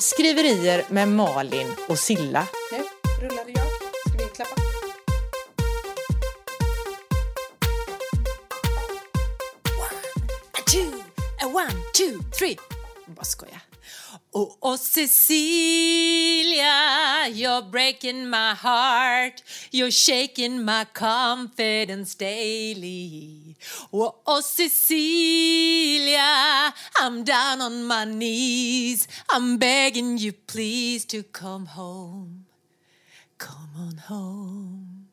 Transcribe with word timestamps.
Skriverier 0.00 0.84
med 0.88 1.08
Malin 1.08 1.74
och 1.88 1.98
Silla. 1.98 2.46
Nu 2.72 2.78
rullade 3.28 3.50
jag. 3.50 3.66
Ska 4.08 4.18
vi 4.18 4.24
klappa? 4.34 4.54
A 10.52 10.60
two, 10.66 11.02
a 11.40 11.46
one, 11.46 11.72
two, 11.94 12.22
three. 12.38 12.56
Bara 13.06 13.24
skoja. 13.24 13.60
Oh, 14.32 14.56
oh 14.60 14.76
Cecilia, 14.76 16.64
you're 17.28 17.70
breaking 17.70 18.30
my 18.30 18.54
heart. 18.54 19.42
You're 19.70 19.90
shaking 19.90 20.64
my 20.64 20.84
confidence 20.92 22.14
daily. 22.14 23.49
Oh, 23.90 24.14
oh 24.24 24.40
Cecilia, 24.42 26.22
I'm 27.02 27.24
down 27.24 27.60
on 27.60 27.86
my 27.86 28.04
knees. 28.04 29.08
I'm 29.28 29.58
begging 29.58 30.18
you 30.18 30.32
please 30.46 31.06
to 31.06 31.22
come 31.22 31.66
home. 31.66 32.44
Come 33.38 33.76
on 33.76 33.98
home. 34.08 35.06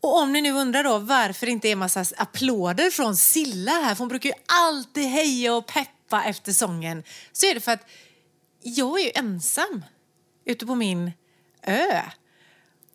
Och 0.00 0.18
om 0.18 0.32
ni 0.32 0.40
nu 0.40 0.52
undrar 0.52 0.84
då 0.84 0.98
varför 0.98 1.46
det 1.46 1.52
inte 1.52 1.68
är 1.68 1.76
massa 1.76 2.04
applåder 2.16 2.90
från 2.90 3.16
Silla 3.16 3.72
här, 3.72 3.94
för 3.94 3.98
hon 3.98 4.08
brukar 4.08 4.28
ju 4.28 4.34
alltid 4.46 5.04
heja 5.04 5.54
och 5.54 5.66
peppa 5.66 6.24
efter 6.24 6.52
sången, 6.52 7.02
så 7.32 7.46
är 7.46 7.54
det 7.54 7.60
för 7.60 7.72
att 7.72 7.86
jag 8.62 9.00
är 9.00 9.04
ju 9.04 9.10
ensam 9.14 9.84
ute 10.44 10.66
på 10.66 10.74
min 10.74 11.12
ö 11.62 12.02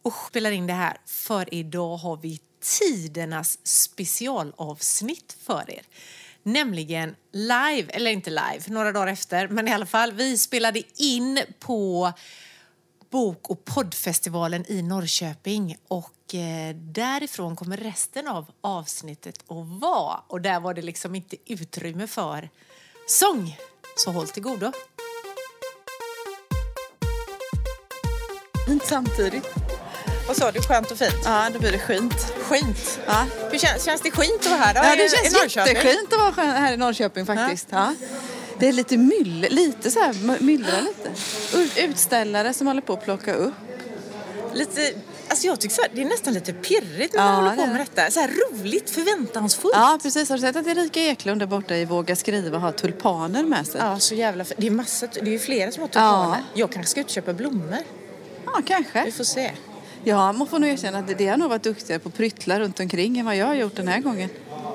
och 0.01 0.13
spelar 0.27 0.51
in 0.51 0.67
det 0.67 0.73
här. 0.73 0.97
För 1.05 1.53
idag 1.53 1.97
har 1.97 2.17
vi 2.17 2.39
tidernas 2.63 3.59
specialavsnitt 3.63 5.37
för 5.43 5.63
er. 5.67 5.81
Nämligen 6.43 7.15
live, 7.31 7.89
eller 7.89 8.11
inte 8.11 8.29
live, 8.29 8.63
några 8.67 8.91
dagar 8.91 9.07
efter, 9.07 9.47
men 9.47 9.67
i 9.67 9.73
alla 9.73 9.85
fall, 9.85 10.11
vi 10.11 10.37
spelade 10.37 10.81
in 10.95 11.39
på 11.59 12.13
bok 13.09 13.49
och 13.49 13.65
poddfestivalen 13.65 14.65
i 14.71 14.81
Norrköping 14.81 15.77
och 15.87 16.35
eh, 16.35 16.75
därifrån 16.75 17.55
kommer 17.55 17.77
resten 17.77 18.27
av 18.27 18.45
avsnittet 18.61 19.39
att 19.47 19.81
vara. 19.81 20.19
Och 20.27 20.41
där 20.41 20.59
var 20.59 20.73
det 20.73 20.81
liksom 20.81 21.15
inte 21.15 21.35
utrymme 21.45 22.07
för 22.07 22.49
sång. 23.07 23.57
Så 23.97 24.11
håll 24.11 24.27
till 24.27 24.43
godo. 24.43 24.71
Fint 28.67 28.83
samtidigt. 28.85 29.72
Vad 30.27 30.35
sa 30.37 30.51
du? 30.51 30.61
Skönt 30.61 30.91
och 30.91 30.97
fint? 30.97 31.13
Ja, 31.25 31.49
då 31.53 31.59
blir 31.59 31.71
det 31.71 31.79
skint. 31.79 32.33
Skint. 32.43 32.99
Ja. 33.07 33.25
Hur 33.51 33.59
känns, 33.59 33.85
känns 33.85 34.01
det 34.01 34.11
skint 34.11 34.39
att 34.45 34.45
vara 34.51 34.59
här 34.59 34.73
då? 34.73 34.79
Ja, 34.83 34.93
i- 34.93 34.97
det 34.97 35.05
i 35.05 35.09
känns 35.09 35.33
Norrköping? 35.33 35.75
jätteskint 35.75 36.13
att 36.13 36.37
vara 36.37 36.45
här 36.47 36.73
i 36.73 36.77
Norrköping 36.77 37.25
faktiskt. 37.25 37.67
Ja. 37.69 37.93
Det 38.59 38.67
är 38.67 38.73
lite 38.73 38.97
myller, 38.97 39.49
lite 39.49 39.91
så 39.91 39.99
här 39.99 40.13
my- 40.13 40.37
myllrar 40.39 40.81
lite. 40.81 41.81
Utställare 41.81 42.53
som 42.53 42.67
håller 42.67 42.81
på 42.81 42.93
att 42.93 43.03
plocka 43.03 43.33
upp. 43.33 43.53
Lite, 44.53 44.91
alltså 45.27 45.47
jag 45.47 45.59
tycker 45.59 45.75
så 45.75 45.81
här, 45.81 45.89
det 45.93 46.01
är 46.01 46.05
nästan 46.05 46.33
lite 46.33 46.53
pirrigt 46.53 47.13
när 47.13 47.21
Ja, 47.21 47.25
man 47.31 47.35
håller 47.35 47.49
det 47.49 47.55
på 47.61 47.67
med 47.67 47.75
det. 47.75 47.85
detta. 47.95 48.11
Så 48.11 48.19
här 48.19 48.29
roligt, 48.51 48.89
förväntansfullt. 48.89 49.73
Ja, 49.75 49.99
precis. 50.01 50.29
Har 50.29 50.35
du 50.37 50.41
sett 50.41 50.55
att 50.55 50.67
Erika 50.67 50.99
Eklund 51.01 51.41
där 51.41 51.45
borta 51.47 51.75
i 51.75 51.85
Våga 51.85 52.15
skriva 52.15 52.57
har 52.57 52.71
tulpaner 52.71 53.43
med 53.43 53.67
sig? 53.67 53.81
Ja, 53.81 53.99
så 53.99 54.15
jävla 54.15 54.45
Det 54.57 54.67
är 54.67 54.71
massa, 54.71 55.07
det 55.13 55.19
är 55.19 55.25
ju 55.25 55.39
flera 55.39 55.71
som 55.71 55.81
har 55.81 55.87
tulpaner. 55.87 56.37
Ja. 56.37 56.43
Jag 56.53 56.71
kanske 56.71 56.89
ska 56.91 56.99
ut 56.99 57.05
och 57.05 57.11
köpa 57.11 57.33
blommor. 57.33 57.77
Ja, 58.45 58.61
kanske. 58.67 59.05
Vi 59.05 59.11
får 59.11 59.23
se. 59.23 59.51
Ja, 60.05 60.31
man 60.31 60.47
får 60.47 60.59
nog 60.59 60.69
erkänna 60.69 60.97
att 60.97 61.17
det 61.17 61.27
har 61.27 61.37
nog 61.37 61.49
varit 61.49 61.63
duktigare 61.63 61.99
på 61.99 62.09
pryttlar 62.09 62.59
runt 62.59 62.79
omkring 62.79 63.17
än 63.19 63.25
vad 63.25 63.35
jag 63.35 63.45
har 63.45 63.55
gjort 63.55 63.75
den 63.75 63.87
här 63.87 63.99
gången. 63.99 64.29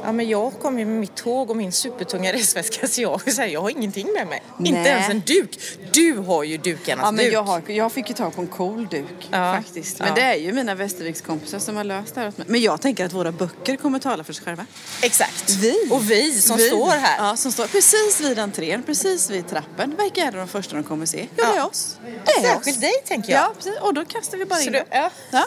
Ja, 0.09 0.13
men 0.13 0.29
jag 0.29 0.53
kom 0.61 0.79
ju 0.79 0.85
med 0.85 1.01
mitt 1.01 1.15
tåg 1.15 1.51
och 1.51 1.57
min 1.57 1.73
supertunga 1.73 2.33
resväska 2.39 2.87
så 2.89 3.01
jag, 3.01 3.33
så 3.33 3.41
här, 3.41 3.49
jag 3.49 3.61
har 3.61 3.71
ingenting 3.71 4.13
med 4.13 4.27
mig. 4.27 4.43
Inte 4.59 4.73
Nej. 4.81 4.87
ens 4.91 5.09
en 5.11 5.21
duk. 5.27 5.59
Du 5.93 6.17
har 6.17 6.43
ju 6.45 6.57
dukarnas 6.57 7.05
Ja, 7.05 7.11
men 7.11 7.25
duk. 7.25 7.35
jag, 7.35 7.43
har, 7.43 7.63
jag 7.67 7.93
fick 7.93 8.09
ju 8.09 8.15
tag 8.15 8.35
på 8.35 8.41
en 8.41 8.47
cool 8.47 8.87
duk 8.91 9.29
Ja. 9.31 9.55
faktiskt. 9.57 9.99
Men 9.99 10.09
Ja. 10.09 10.15
det 10.15 10.21
är 10.23 10.35
ju 10.35 10.53
mina 10.53 10.75
Västervikskompisar 10.75 11.59
som 11.59 11.77
har 11.77 11.85
löst 11.85 12.15
det 12.15 12.21
här 12.21 12.29
åt 12.29 12.39
mig. 12.39 12.47
Men 12.51 12.61
jag 12.61 12.81
tänker 12.81 13.05
att 13.07 13.13
våra 13.13 13.33
böcker 13.33 13.77
kommer 13.77 13.99
tala 13.99 14.25
för 14.25 14.33
sig 14.33 14.45
själva. 14.45 14.67
Exakt. 15.03 15.51
Vi. 15.51 15.75
Och 15.91 16.11
vi 16.11 16.33
som 16.41 16.57
Vi. 16.57 16.69
står 16.69 16.91
här. 16.91 17.29
Ja, 17.29 17.37
som 17.37 17.53
står 17.53 17.67
precis 17.67 18.21
vid 18.21 18.39
entrén, 18.39 18.83
precis 18.83 19.31
vid 19.31 19.49
trappen. 19.49 19.95
Vilka 19.99 20.21
är 20.25 20.33
det 20.33 20.39
de 20.39 20.49
första 20.49 20.75
de 20.77 20.85
kommer 20.85 21.07
se? 21.07 21.27
Jo, 21.37 21.37
det 21.37 21.43
är 21.43 21.57
Ja. 21.57 21.67
oss. 21.67 21.97
Det 22.27 22.31
är 22.33 22.43
Särskilt 22.43 22.77
oss. 22.77 22.81
dig, 22.81 22.93
tänker 23.07 23.33
jag. 23.33 23.41
Ja, 23.43 23.53
precis. 23.57 23.81
Och 23.81 23.95
då 23.95 24.05
kastar 24.05 24.39
vi 24.39 24.45
bara 24.45 24.59
Så 24.59 24.67
in 24.67 24.73
du, 24.73 24.83
ja. 24.91 25.11
Ja. 25.31 25.45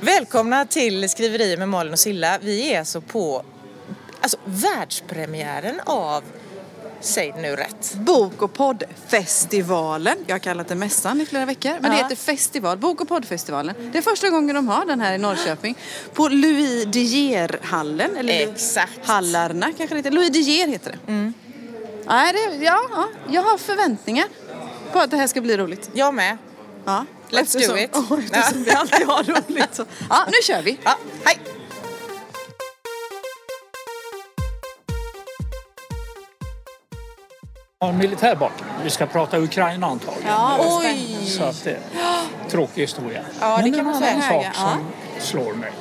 Välkomna 0.00 0.64
till 0.66 1.08
Skriverier 1.08 1.56
med 1.56 1.68
Malin 1.68 1.92
och 1.92 1.98
Silla. 1.98 2.38
Vi 2.42 2.72
är 2.72 2.78
alltså 2.78 3.00
på 3.00 3.42
alltså, 4.20 4.36
världspremiären 4.44 5.80
av 5.84 6.22
Säg 7.02 7.32
nu 7.36 7.56
rätt. 7.56 7.94
Bok 7.94 8.42
och 8.42 8.52
poddfestivalen. 8.52 10.16
Jag 10.26 10.34
har 10.34 10.38
kallat 10.38 10.68
det 10.68 10.74
mässan 10.74 11.20
i 11.20 11.26
flera 11.26 11.44
veckor. 11.46 11.70
Men 11.80 11.90
det 11.90 11.96
Ja. 11.96 12.02
heter 12.02 12.16
festival. 12.16 12.78
Bok 12.78 13.00
och 13.00 13.08
poddfestivalen. 13.08 13.74
Det 13.92 13.98
är 13.98 14.02
första 14.02 14.30
gången 14.30 14.54
de 14.56 14.68
har 14.68 14.86
den 14.86 15.00
här 15.00 15.14
i 15.14 15.18
Norrköping. 15.18 15.74
På 16.14 16.28
Louis 16.28 16.84
De 16.84 17.00
Geer-hallen. 17.00 18.16
Eller 18.16 18.48
Exakt. 18.48 19.06
Hallarna 19.06 19.66
kanske 19.76 19.94
det 19.94 19.96
heter. 19.96 20.10
Louis 20.10 20.30
De 20.30 20.38
Geer 20.40 20.68
heter 20.68 20.90
det. 21.06 21.32
Nej, 22.06 22.32
det 22.32 22.64
ja, 22.64 22.80
ja, 22.90 23.08
jag 23.28 23.42
har 23.42 23.58
förväntningar 23.58 24.26
på 24.92 24.98
att 24.98 25.10
det 25.10 25.16
här 25.16 25.26
ska 25.26 25.40
bli 25.40 25.56
roligt. 25.56 25.90
Jag 25.92 26.14
med. 26.14 26.38
Ja. 26.84 27.04
Let's 27.30 27.40
Eftersom- 27.40 27.74
do 27.76 27.82
it. 27.82 27.90
Åh, 27.94 28.18
eftersom 28.32 28.62
vi 28.64 28.70
alltid 28.70 29.06
har 29.06 29.22
roligt. 29.24 29.74
Så. 29.74 29.84
Ja, 30.10 30.24
nu 30.26 30.32
kör 30.42 30.62
vi. 30.62 30.78
Ja, 30.84 30.96
hej! 31.24 31.38
har 37.80 37.88
en 37.88 37.98
militär 37.98 38.36
bakgrund. 38.36 38.70
Vi 38.84 38.90
ska 38.90 39.06
prata 39.06 39.38
Ukraina 39.38 39.86
antagligen. 39.86 40.28
Ja, 40.28 40.58
Oj! 40.82 41.26
Så 41.26 41.44
att 41.44 41.64
det 41.64 41.78
tråkig 42.48 42.80
historia. 42.82 43.22
Ja, 43.40 43.56
det 43.56 43.62
Men 43.62 43.70
kan 43.72 43.80
en 43.80 43.86
man 43.86 44.00
säga. 44.00 44.20
sak 44.22 44.44
Ja. 44.44 44.52
som 44.54 44.86
slår 45.20 45.52
mig. 45.54 45.72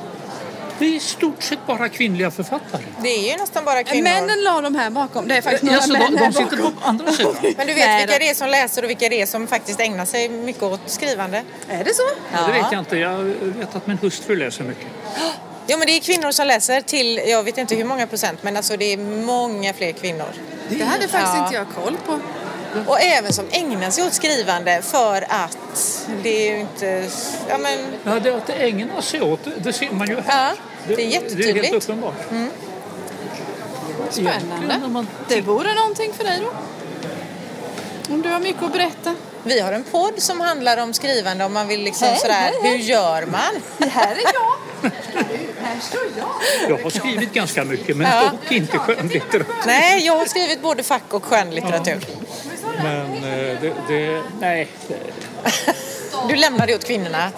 Det 0.80 0.86
är 0.86 0.90
i 0.96 1.00
stort 1.00 1.44
sett 1.44 1.60
bara 1.68 1.90
kvinnliga 1.90 2.32
författare. 2.32 2.82
Det 3.02 3.10
är 3.10 3.32
ju 3.32 3.38
nästan 3.38 3.66
bara 3.66 3.84
kvinnor. 3.84 4.04
Männen 4.04 4.44
la 4.44 4.62
de 4.62 4.76
här 4.76 4.90
bakom. 4.90 5.28
Det 5.28 5.36
är 5.38 5.42
faktiskt 5.42 5.64
några 5.64 5.78
Alltså, 5.78 5.94
män 5.94 6.12
de, 6.12 6.18
här 6.18 6.26
de 6.26 6.34
sitter 6.34 6.58
bakom. 6.58 6.74
på 6.74 6.88
andra 6.88 7.12
sidan. 7.12 7.36
Men 7.58 7.68
du 7.68 7.74
vet 7.74 7.86
Nej 7.86 7.98
vilka 8.00 8.14
då. 8.14 8.20
det 8.20 8.30
är 8.30 8.34
som 8.34 8.50
läser 8.50 8.84
och 8.84 8.90
vilka 8.90 9.10
det 9.10 9.22
är 9.22 9.26
som 9.26 9.48
faktiskt 9.48 9.80
ägnar 9.80 10.06
sig 10.06 10.30
mycket 10.30 10.64
åt 10.64 10.80
skrivande? 10.86 11.44
Är 11.70 11.84
det 11.84 11.94
så? 11.96 12.04
Det 12.48 12.52
vet 12.54 12.72
jag 12.72 12.80
inte. 12.80 12.98
Jag 12.98 13.18
vet 13.40 13.76
att 13.76 13.88
min 13.88 13.98
hustru 13.98 14.36
läser 14.36 14.64
mycket. 14.64 14.88
Jo 15.68 15.78
men 15.78 15.88
det 15.88 15.94
är 15.98 16.00
kvinnor 16.00 16.32
som 16.32 16.48
läser 16.48 16.82
till, 16.82 17.22
jag 17.28 17.44
vet 17.44 17.58
inte 17.58 17.76
hur 17.76 17.86
många 17.86 18.08
procent, 18.08 18.44
men 18.44 18.58
alltså 18.58 18.78
det 18.78 18.94
är 18.94 18.98
många 19.26 19.74
fler 19.74 19.92
kvinnor. 19.92 20.28
Det 20.70 20.84
hade 20.84 21.08
faktiskt 21.08 21.34
Ja. 21.38 21.44
inte 21.44 21.56
jag 21.56 21.68
koll 21.84 21.98
på. 22.06 22.20
Och 22.88 23.02
även 23.02 23.34
som 23.34 23.46
ägnar 23.52 23.90
sig 23.90 24.04
åt 24.04 24.14
skrivande 24.14 24.82
för 24.82 25.26
att 25.30 25.58
det 26.24 26.48
är 26.50 26.54
ju 26.54 26.60
inte, 26.60 27.06
ja 27.50 27.58
men, 27.58 27.80
Ja, 28.04 28.20
det 28.20 28.36
att 28.36 28.48
det 28.48 28.54
ägnar 28.54 29.02
sig 29.02 29.22
åt, 29.22 29.44
det- 29.44 29.52
det 29.64 29.74
ser 29.74 29.92
man 29.92 30.08
ju 30.08 30.16
här. 30.28 30.50
Ja, 30.50 30.56
det 30.88 30.94
är 30.94 30.98
Det 30.98 31.04
är 31.04 31.08
jättetydligt. 31.08 31.66
helt 31.72 31.84
uppenbart. 31.84 32.14
När 32.32 32.50
Spännande. 34.12 34.88
man- 34.88 35.08
Det 35.28 35.42
vore 35.42 35.74
någonting 35.74 36.14
för 36.14 36.24
dig 36.24 36.40
då. 36.42 36.54
Om 38.14 38.22
du 38.22 38.30
har 38.30 38.40
mycket 38.40 38.64
att 38.64 38.72
berätta. 38.74 39.16
vi 39.44 39.60
har 39.60 39.74
en 39.74 39.84
podd 39.84 40.14
som 40.22 40.40
handlar 40.42 40.78
om 40.78 40.94
skrivande 40.94 41.46
om 41.46 41.54
man 41.54 41.68
vill 41.68 41.82
liksom 41.84 42.08
Hej, 42.08 42.18
sådär, 42.18 42.34
hej, 42.34 42.54
hej. 42.62 42.72
hur 42.72 42.78
gör 42.84 43.26
man? 43.26 43.62
Här 43.90 44.12
är 44.12 44.22
jag. 44.34 44.92
Här 45.64 45.80
står 45.82 46.02
jag. 46.18 46.70
Jag 46.78 46.84
har 46.84 46.90
skrivit 46.90 47.34
ganska 47.34 47.64
mycket, 47.66 47.98
men 47.98 48.08
Ja. 48.12 48.30
dock 48.32 48.52
inte 48.52 48.78
skönlitteratur. 48.78 49.46
Nej, 49.66 50.06
jag 50.06 50.16
har 50.18 50.26
skrivit 50.26 50.62
både 50.62 50.84
fack 50.84 51.14
och 51.14 51.24
skönlitteratur. 51.26 52.00
Men 52.84 53.06
eh, 53.16 53.62
det, 53.62 53.74
det, 53.88 54.22
nej. 54.40 54.68
det- 54.88 54.96
Du 56.30 56.36
lämnar 56.36 56.68
det 56.68 56.76
åt 56.76 56.86
kvinnorna. 56.86 57.32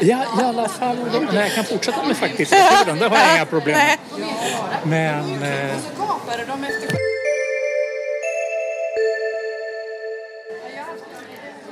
Ja, 0.00 0.24
i 0.40 0.42
alla 0.42 0.68
fall. 0.68 0.96
Nej, 1.32 1.42
jag 1.42 1.54
kan 1.54 1.64
fortsätta 1.64 2.02
med 2.04 2.16
facklitteraturen, 2.16 2.98
det 2.98 3.08
har 3.08 3.16
jag 3.16 3.36
inga 3.36 3.46
problem 3.46 3.78
med. 3.78 3.98
Men 4.84 5.42
eh, 5.42 5.76
Så 5.96 6.02
gapade 6.02 6.44
de 6.46 6.64
efter 6.64 6.96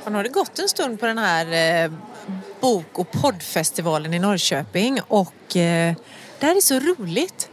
Och 0.03 0.11
nu 0.11 0.17
har 0.17 0.23
det 0.23 0.29
gått 0.29 0.59
en 0.59 0.69
stund 0.69 0.99
på 0.99 1.05
den 1.05 1.17
här 1.17 1.83
eh, 1.85 1.91
bok 2.59 2.99
och 2.99 3.11
poddfestivalen 3.11 4.13
i 4.13 4.19
Norrköping 4.19 4.99
och 5.07 5.55
eh, 5.55 5.95
det 6.39 6.45
här 6.45 6.55
är 6.55 6.61
så 6.61 6.79
roligt. 6.79 7.49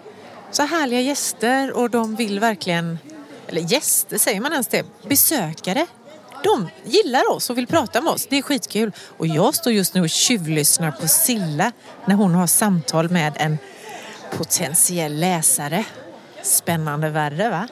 Så 0.50 0.62
härliga 0.62 1.00
gäster 1.00 1.72
och 1.72 1.90
de 1.90 2.16
vill 2.16 2.40
verkligen, 2.40 2.98
eller 3.48 3.60
gäster 3.60 4.18
säger 4.18 4.40
man 4.40 4.52
ens 4.52 4.66
det, 4.68 4.86
besökare. 5.08 5.86
De 6.44 6.68
gillar 6.84 7.30
oss 7.30 7.50
och 7.50 7.58
vill 7.58 7.66
prata 7.66 8.00
med 8.00 8.12
oss. 8.12 8.26
Det 8.30 8.38
är 8.38 8.42
skitkul. 8.42 8.92
Och 9.16 9.26
jag 9.26 9.54
står 9.54 9.72
just 9.72 9.94
nu 9.94 10.00
och 10.00 10.10
tjuvlyssnar 10.10 10.90
på 10.90 11.08
Silla 11.08 11.72
när 12.06 12.14
hon 12.14 12.34
har 12.34 12.46
samtal 12.46 13.10
med 13.10 13.32
en 13.36 13.58
potentiell 14.36 15.20
läsare. 15.20 15.84
Spännande 16.42 17.10
värre 17.10 17.50
va? 17.50 17.68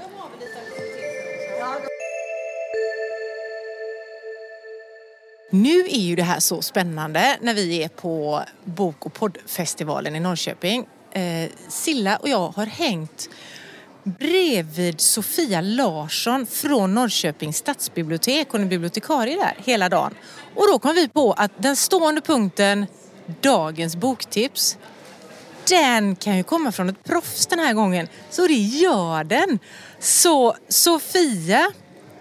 Nu 5.52 5.80
är 5.80 6.00
ju 6.00 6.16
det 6.16 6.22
här 6.22 6.40
så 6.40 6.62
spännande 6.62 7.38
när 7.40 7.54
vi 7.54 7.82
är 7.82 7.88
på 7.88 8.42
bok 8.64 9.06
och 9.06 9.14
poddfestivalen 9.14 10.16
i 10.16 10.20
Norrköping. 10.20 10.86
Eh, 11.12 11.50
Silla 11.68 12.16
och 12.16 12.28
jag 12.28 12.48
har 12.48 12.66
hängt 12.66 13.28
bredvid 14.04 15.00
Sofia 15.00 15.60
Larsson 15.60 16.46
från 16.46 16.94
Norrköpings 16.94 17.56
stadsbibliotek. 17.56 18.48
Hon 18.50 18.60
är 18.60 18.66
bibliotekarie 18.66 19.36
där 19.36 19.54
hela 19.64 19.88
dagen. 19.88 20.14
Och 20.54 20.66
då 20.72 20.78
kom 20.78 20.94
vi 20.94 21.08
på 21.08 21.32
att 21.32 21.52
den 21.56 21.76
stående 21.76 22.20
punkten 22.20 22.86
Dagens 23.40 23.96
boktips 23.96 24.78
den 25.68 26.16
kan 26.16 26.36
ju 26.36 26.42
komma 26.42 26.72
från 26.72 26.88
ett 26.88 27.04
proffs 27.04 27.46
den 27.46 27.58
här 27.58 27.74
gången. 27.74 28.08
Så 28.30 28.46
det 28.46 28.54
gör 28.54 29.24
den. 29.24 29.58
Så 29.98 30.56
Sofia, 30.68 31.72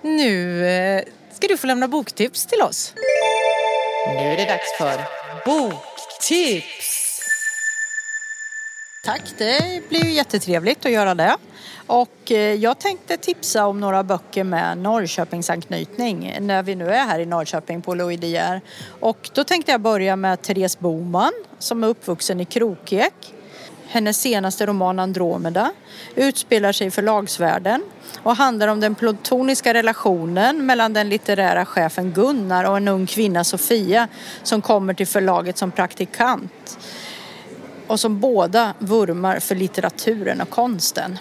nu 0.02 0.66
eh, 0.68 1.04
ska 1.34 1.48
du 1.48 1.58
få 1.58 1.68
lämna 1.68 1.88
boktips 1.88 2.46
till 2.46 2.62
oss. 2.62 2.94
Nu 4.08 4.22
är 4.22 4.38
det 4.38 4.46
dags 4.46 4.78
för 4.78 5.02
boktips. 5.46 7.09
Tack, 9.04 9.22
det 9.38 9.90
blir 9.90 10.04
ju 10.04 10.12
jättetrevligt 10.12 10.86
att 10.86 10.92
göra 10.92 11.16
det. 11.16 11.38
Och 11.88 12.32
eh, 12.32 12.54
jag 12.54 12.80
tänkte 12.80 13.18
tipsa 13.18 13.68
om 13.68 13.80
några 13.80 14.04
böcker 14.04 14.44
med 14.44 14.78
Norrköpingsanknytning 14.78 16.38
när 16.40 16.64
vi 16.64 16.76
nu 16.76 16.90
är 16.90 17.06
här 17.06 17.20
i 17.20 17.26
Norrköping 17.26 17.82
på 17.82 17.96
Louis 17.96 18.20
De 18.20 18.28
Geer. 18.28 18.62
Och 19.00 19.30
då 19.34 19.44
tänkte 19.44 19.72
jag 19.72 19.82
börja 19.82 20.16
med 20.16 20.42
Therese 20.42 20.80
Boman 20.80 21.32
som 21.60 21.84
är 21.84 21.88
uppvuxen 21.88 22.40
i 22.40 22.46
Krokek. 22.46 23.14
Hennes 23.88 24.22
senaste 24.22 24.66
roman 24.66 25.00
Andromeda 25.00 25.72
utspelar 26.16 26.72
sig 26.72 26.88
i 26.88 26.92
förlagsvärlden 26.92 27.84
och 28.24 28.36
handlar 28.36 28.68
om 28.68 28.80
den 28.80 28.96
platoniska 28.96 29.74
relationen 29.74 30.66
mellan 30.66 30.94
den 30.94 31.10
litterära 31.10 31.66
chefen 31.66 32.12
Gunnar 32.12 32.64
och 32.64 32.78
en 32.78 32.88
ung 32.88 33.06
kvinna 33.06 33.44
Sofia 33.44 34.08
som 34.44 34.62
kommer 34.62 34.94
till 34.94 35.08
förlaget 35.08 35.58
som 35.58 35.72
praktikant 35.72 36.78
och 37.90 38.00
som 38.00 38.20
båda 38.20 38.74
vurmar 38.80 39.40
för 39.40 39.56
litteraturen 39.56 40.42
och 40.42 40.50
konsten. 40.50 41.20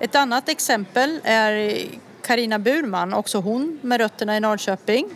Ett 0.00 0.14
annat 0.14 0.48
exempel 0.48 1.20
är 1.24 1.78
Karina 2.22 2.58
Burman, 2.58 3.14
också 3.14 3.38
hon 3.38 3.78
med 3.82 4.00
rötterna 4.00 4.36
i 4.36 4.40
Norrköping. 4.40 5.06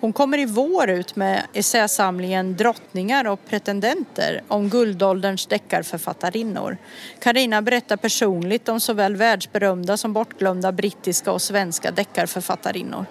Hon 0.00 0.12
kommer 0.12 0.38
i 0.38 0.44
vår 0.46 0.90
ut 0.90 1.16
med 1.16 1.42
essäsamlingen 1.52 2.56
Drottningar 2.56 3.26
och 3.26 3.40
pretendenter 3.48 4.42
om 4.48 4.68
guldålderns 4.68 5.46
deckarförfattarinnor. 5.46 6.76
Karina 7.18 7.62
berättar 7.62 7.96
personligt 7.96 8.68
om 8.68 8.80
såväl 8.80 9.16
världsberömda 9.16 9.96
som 9.96 10.12
bortglömda 10.12 10.72
brittiska 10.72 11.32
och 11.32 11.42
svenska 11.42 11.90
deckarförfattarinnor. 11.90 13.06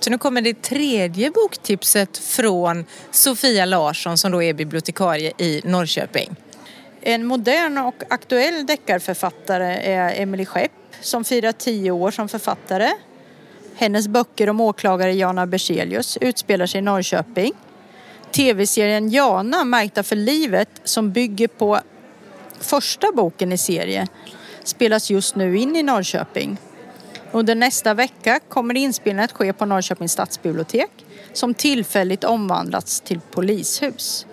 Så 0.00 0.10
nu 0.10 0.18
kommer 0.18 0.40
det 0.40 0.62
tredje 0.62 1.30
boktipset 1.30 2.18
från 2.18 2.84
Sofia 3.10 3.64
Larsson 3.64 4.18
som 4.18 4.32
då 4.32 4.42
är 4.42 4.54
bibliotekarie 4.54 5.32
i 5.38 5.60
Norrköping. 5.64 6.36
En 7.00 7.26
modern 7.26 7.78
och 7.78 8.02
aktuell 8.10 8.66
deckarförfattare 8.66 9.76
är 9.76 10.22
Emily 10.22 10.46
Skepp 10.46 10.72
som 11.00 11.24
firar 11.24 11.52
tio 11.52 11.90
år 11.90 12.10
som 12.10 12.28
författare. 12.28 12.90
Hennes 13.76 14.08
böcker 14.08 14.50
om 14.50 14.60
åklagare 14.60 15.12
Jana 15.12 15.46
Berzelius 15.46 16.18
utspelar 16.20 16.66
sig 16.66 16.78
i 16.78 16.82
Norrköping. 16.82 17.52
Tv-serien 18.30 19.10
Jana, 19.10 19.64
märkta 19.64 20.02
för 20.02 20.16
livet, 20.16 20.68
som 20.84 21.12
bygger 21.12 21.48
på 21.48 21.80
första 22.60 23.12
boken 23.12 23.52
i 23.52 23.58
serien, 23.58 24.06
spelas 24.64 25.10
just 25.10 25.36
nu 25.36 25.58
in 25.58 25.76
i 25.76 25.82
Norrköping. 25.82 26.58
Under 27.32 27.54
nästa 27.54 27.94
vecka 27.94 28.40
kommer 28.48 28.76
inspelningen 28.76 29.24
att 29.24 29.32
ske 29.32 29.52
på 29.52 29.66
Norrköpings 29.66 30.12
stadsbibliotek 30.12 30.90
som 31.32 31.54
tillfälligt 31.54 32.24
omvandlats 32.24 33.00
till 33.00 33.20
polishus. 33.30 34.26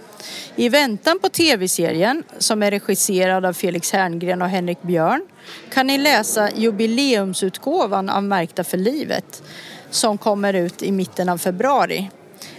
I 0.56 0.70
väntan 0.70 1.20
på 1.20 1.30
tv-serien, 1.30 2.24
som 2.38 2.64
är 2.64 2.72
regisserad 2.72 3.46
av 3.46 3.54
Felix 3.54 3.92
Herngren 3.92 4.42
och 4.42 4.50
Henrik 4.50 4.82
Björn, 4.82 5.28
kan 5.74 5.88
ni 5.88 5.98
läsa 5.98 6.50
jubileumsutgåvan 6.56 8.10
av 8.10 8.24
Märkta 8.24 8.64
för 8.64 8.78
livet 8.78 9.44
som 9.90 10.18
kommer 10.18 10.54
ut 10.54 10.84
i 10.84 10.92
mitten 10.92 11.30
av 11.30 11.38
februari. 11.38 12.10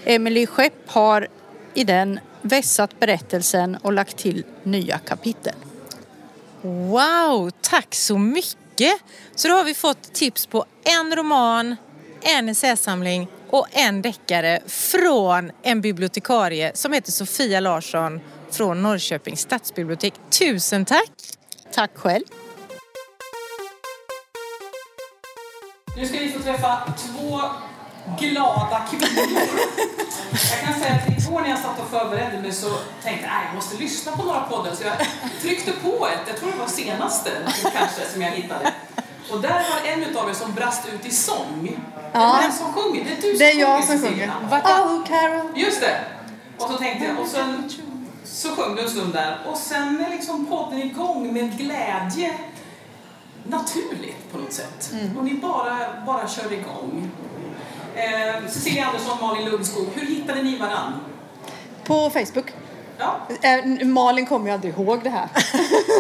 Emily 0.05 0.47
Skepp 0.47 0.91
har 0.91 1.29
i 1.75 1.85
den 1.85 2.21
vässat 2.43 3.01
berättelsen 3.01 3.77
och 3.77 3.93
lagt 3.93 4.17
till 4.17 4.45
nya 4.63 4.99
kapitel. 4.99 5.55
Wow, 6.63 7.51
tack 7.61 7.95
så 7.95 8.19
mycket! 8.19 8.66
Så 9.35 9.49
då 9.49 9.55
har 9.55 9.65
vi 9.65 9.75
fått 9.75 10.15
tips 10.15 10.47
på 10.47 10.65
en 10.85 11.17
roman, 11.17 11.77
en 12.23 12.49
essäsamling 12.49 13.29
och 13.51 13.67
en 13.73 14.03
deckare 14.03 14.61
från 14.67 15.51
en 15.63 15.81
bibliotekarie 15.81 16.71
som 16.75 16.93
heter 16.93 17.13
Sofia 17.13 17.61
Larsson 17.61 18.21
från 18.51 18.83
Norrköpings 18.83 19.41
stadsbibliotek. 19.41 20.15
Tusen 20.39 20.85
tack! 20.85 21.11
Tack 21.73 21.91
själv! 21.95 22.25
Nu 25.97 26.07
ska 26.07 26.21
ni 26.21 26.29
få 26.29 26.39
träffa 26.43 26.93
två 26.99 27.41
glada 28.19 28.83
kvinnor. 28.91 29.61
Jag 30.51 30.61
kan 30.65 30.81
säga 30.81 30.95
att 30.95 31.09
igår 31.19 31.41
när 31.41 31.49
jag 31.49 31.59
satt 31.59 31.81
och 31.81 31.91
förberedde 31.91 32.43
mig 32.43 32.53
så 32.53 32.69
tänkte 33.03 33.27
jag 33.27 33.35
att 33.37 33.45
jag 33.47 33.55
måste 33.55 33.77
lyssna 33.77 34.13
på 34.13 34.23
några 34.23 34.41
poddar 34.41 34.75
så 34.75 34.85
jag 34.85 34.97
tryckte 35.43 35.73
på 35.73 36.07
ett, 36.09 36.21
jag 36.27 36.37
tror 36.37 36.51
det 36.53 36.59
var 36.59 36.67
senaste 36.67 37.31
kanske 37.63 38.01
som 38.13 38.23
jag 38.23 38.31
hittade. 38.31 38.73
Och 39.33 39.41
där 39.41 39.51
var 39.71 39.91
en 39.93 40.17
av 40.17 40.31
er 40.31 40.35
som 40.35 40.55
brast 40.55 40.89
ut 40.95 41.07
i 41.07 41.11
sång. 41.11 41.77
Ja. 42.13 42.39
Vem 42.43 42.53
som 42.53 42.73
sjunger? 42.73 43.05
Det 43.05 43.11
är 43.11 43.17
du 43.17 43.29
som 43.31 43.39
Det 43.39 43.51
är 43.51 43.59
jag 43.61 43.83
sjunger, 43.83 43.87
som 43.87 43.99
Cecilia. 44.09 44.33
sjunger. 44.41 44.63
Oh, 44.63 45.07
Carol. 45.07 45.51
Just 45.55 45.81
det. 45.81 46.01
Och 46.59 46.71
så 46.71 46.79
tänkte 46.79 47.05
jag, 47.07 47.21
och 47.21 47.27
sen 47.29 47.71
så 48.25 48.49
sjöng 48.57 48.75
du 48.77 48.83
en 48.83 48.91
stund 48.91 49.13
där 49.13 49.39
och 49.51 49.59
sen 49.59 50.05
är 50.07 50.11
liksom 50.11 50.47
podden 50.47 50.83
igång 50.83 51.33
med 51.33 51.59
glädje 51.59 52.35
naturligt 53.45 54.33
på 54.33 54.39
något 54.39 54.53
sätt. 54.53 54.93
Och 55.19 55.25
ni 55.25 55.35
bara, 55.35 55.77
bara 56.07 56.29
kör 56.29 56.53
igång. 56.53 57.11
Eh, 57.97 58.49
Cecilia 58.49 58.87
Andersson, 58.87 59.19
Malin 59.21 59.45
Lundskog, 59.51 59.87
hur 59.95 60.07
hittade 60.07 60.43
ni 60.43 60.59
varann? 60.59 60.93
På 61.85 62.11
Facebook. 62.11 62.47
Ja, 62.99 63.21
Eh, 63.43 63.87
Malin 63.87 64.27
kommer 64.27 64.47
ju 64.47 64.53
aldrig 64.53 64.75
ihåg 64.75 65.01
det 65.03 65.11
här. 65.11 65.29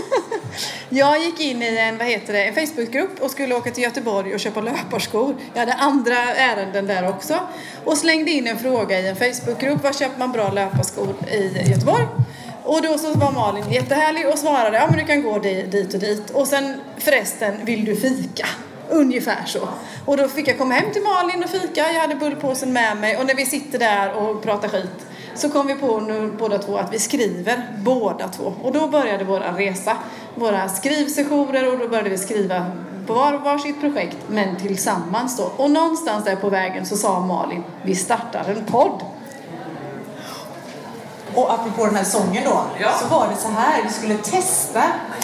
jag 0.88 1.18
gick 1.22 1.40
in 1.40 1.62
i 1.62 1.76
en, 1.78 1.98
vad 1.98 2.06
heter 2.06 2.32
det, 2.32 2.44
en 2.44 2.66
Facebookgrupp 2.66 3.20
och 3.22 3.30
skulle 3.30 3.54
åka 3.54 3.70
till 3.70 3.82
Göteborg 3.82 4.34
och 4.34 4.40
köpa 4.40 4.60
löparskor. 4.60 5.36
Jag 5.52 5.60
hade 5.60 5.72
andra 5.74 6.16
ärenden 6.34 6.86
där 6.86 7.08
också. 7.08 7.38
Och 7.84 7.98
slängde 7.98 8.30
in 8.30 8.46
en 8.46 8.58
fråga 8.58 9.00
i 9.00 9.08
en 9.08 9.16
Facebookgrupp. 9.16 9.82
Var 9.82 9.92
köper 9.92 10.18
man 10.18 10.32
bra 10.32 10.50
löparskor 10.52 11.14
i 11.32 11.70
Göteborg? 11.70 12.06
Och 12.64 12.82
då 12.82 12.98
så 12.98 13.12
var 13.14 13.32
Malin 13.32 13.72
jättehärlig 13.72 14.28
och 14.28 14.38
svarade 14.38 14.76
ja 14.78 14.86
men 14.90 14.98
du 14.98 15.04
kan 15.04 15.22
gå 15.22 15.38
di- 15.38 15.62
dit 15.62 15.94
och 15.94 16.00
dit. 16.00 16.30
Och 16.30 16.46
sen 16.46 16.80
förresten, 16.98 17.64
vill 17.64 17.84
du 17.84 17.96
fika? 17.96 18.46
Ungefär 18.90 19.44
så. 19.46 19.68
Och 20.04 20.16
då 20.16 20.28
fick 20.28 20.48
jag 20.48 20.58
komma 20.58 20.74
hem 20.74 20.92
till 20.92 21.02
Malin 21.02 21.44
och 21.44 21.50
fika. 21.50 21.92
Jag 21.92 22.00
hade 22.00 22.14
bullpåsen 22.14 22.72
med 22.72 22.96
mig 22.96 23.16
och 23.16 23.26
när 23.26 23.34
vi 23.34 23.46
sitter 23.46 23.78
där 23.78 24.12
och 24.12 24.42
pratar 24.42 24.68
skit 24.68 25.06
så 25.34 25.50
kom 25.50 25.66
vi 25.66 25.74
på 25.74 26.00
nu 26.00 26.32
båda 26.38 26.58
två 26.58 26.76
att 26.76 26.92
vi 26.92 26.98
skriver 26.98 27.68
båda 27.78 28.28
två. 28.28 28.54
Och 28.62 28.72
då 28.72 28.88
började 28.88 29.24
vår 29.24 29.40
resa. 29.40 29.96
Våra 30.34 30.68
skrivsessioner 30.68 31.72
och 31.72 31.78
då 31.78 31.88
började 31.88 32.10
vi 32.10 32.18
skriva 32.18 32.66
på 33.06 33.14
var 33.14 33.32
varsitt 33.32 33.80
projekt 33.80 34.16
men 34.28 34.56
tillsammans 34.56 35.36
då. 35.36 35.52
Och 35.56 35.70
någonstans 35.70 36.24
där 36.24 36.36
på 36.36 36.48
vägen 36.50 36.86
så 36.86 36.96
sa 36.96 37.20
Malin, 37.20 37.64
vi 37.82 37.94
startar 37.96 38.44
en 38.48 38.64
podd. 38.64 39.00
Och 41.34 41.52
apropå 41.54 41.86
den 41.86 41.94
här 41.94 42.04
sången 42.04 42.44
då, 42.44 42.64
Ja. 42.80 42.92
så 43.00 43.06
var 43.06 43.28
det 43.28 43.36
så 43.36 43.48
här, 43.48 43.82
vi 43.82 43.92
skulle 43.92 44.16
testa. 44.16 44.82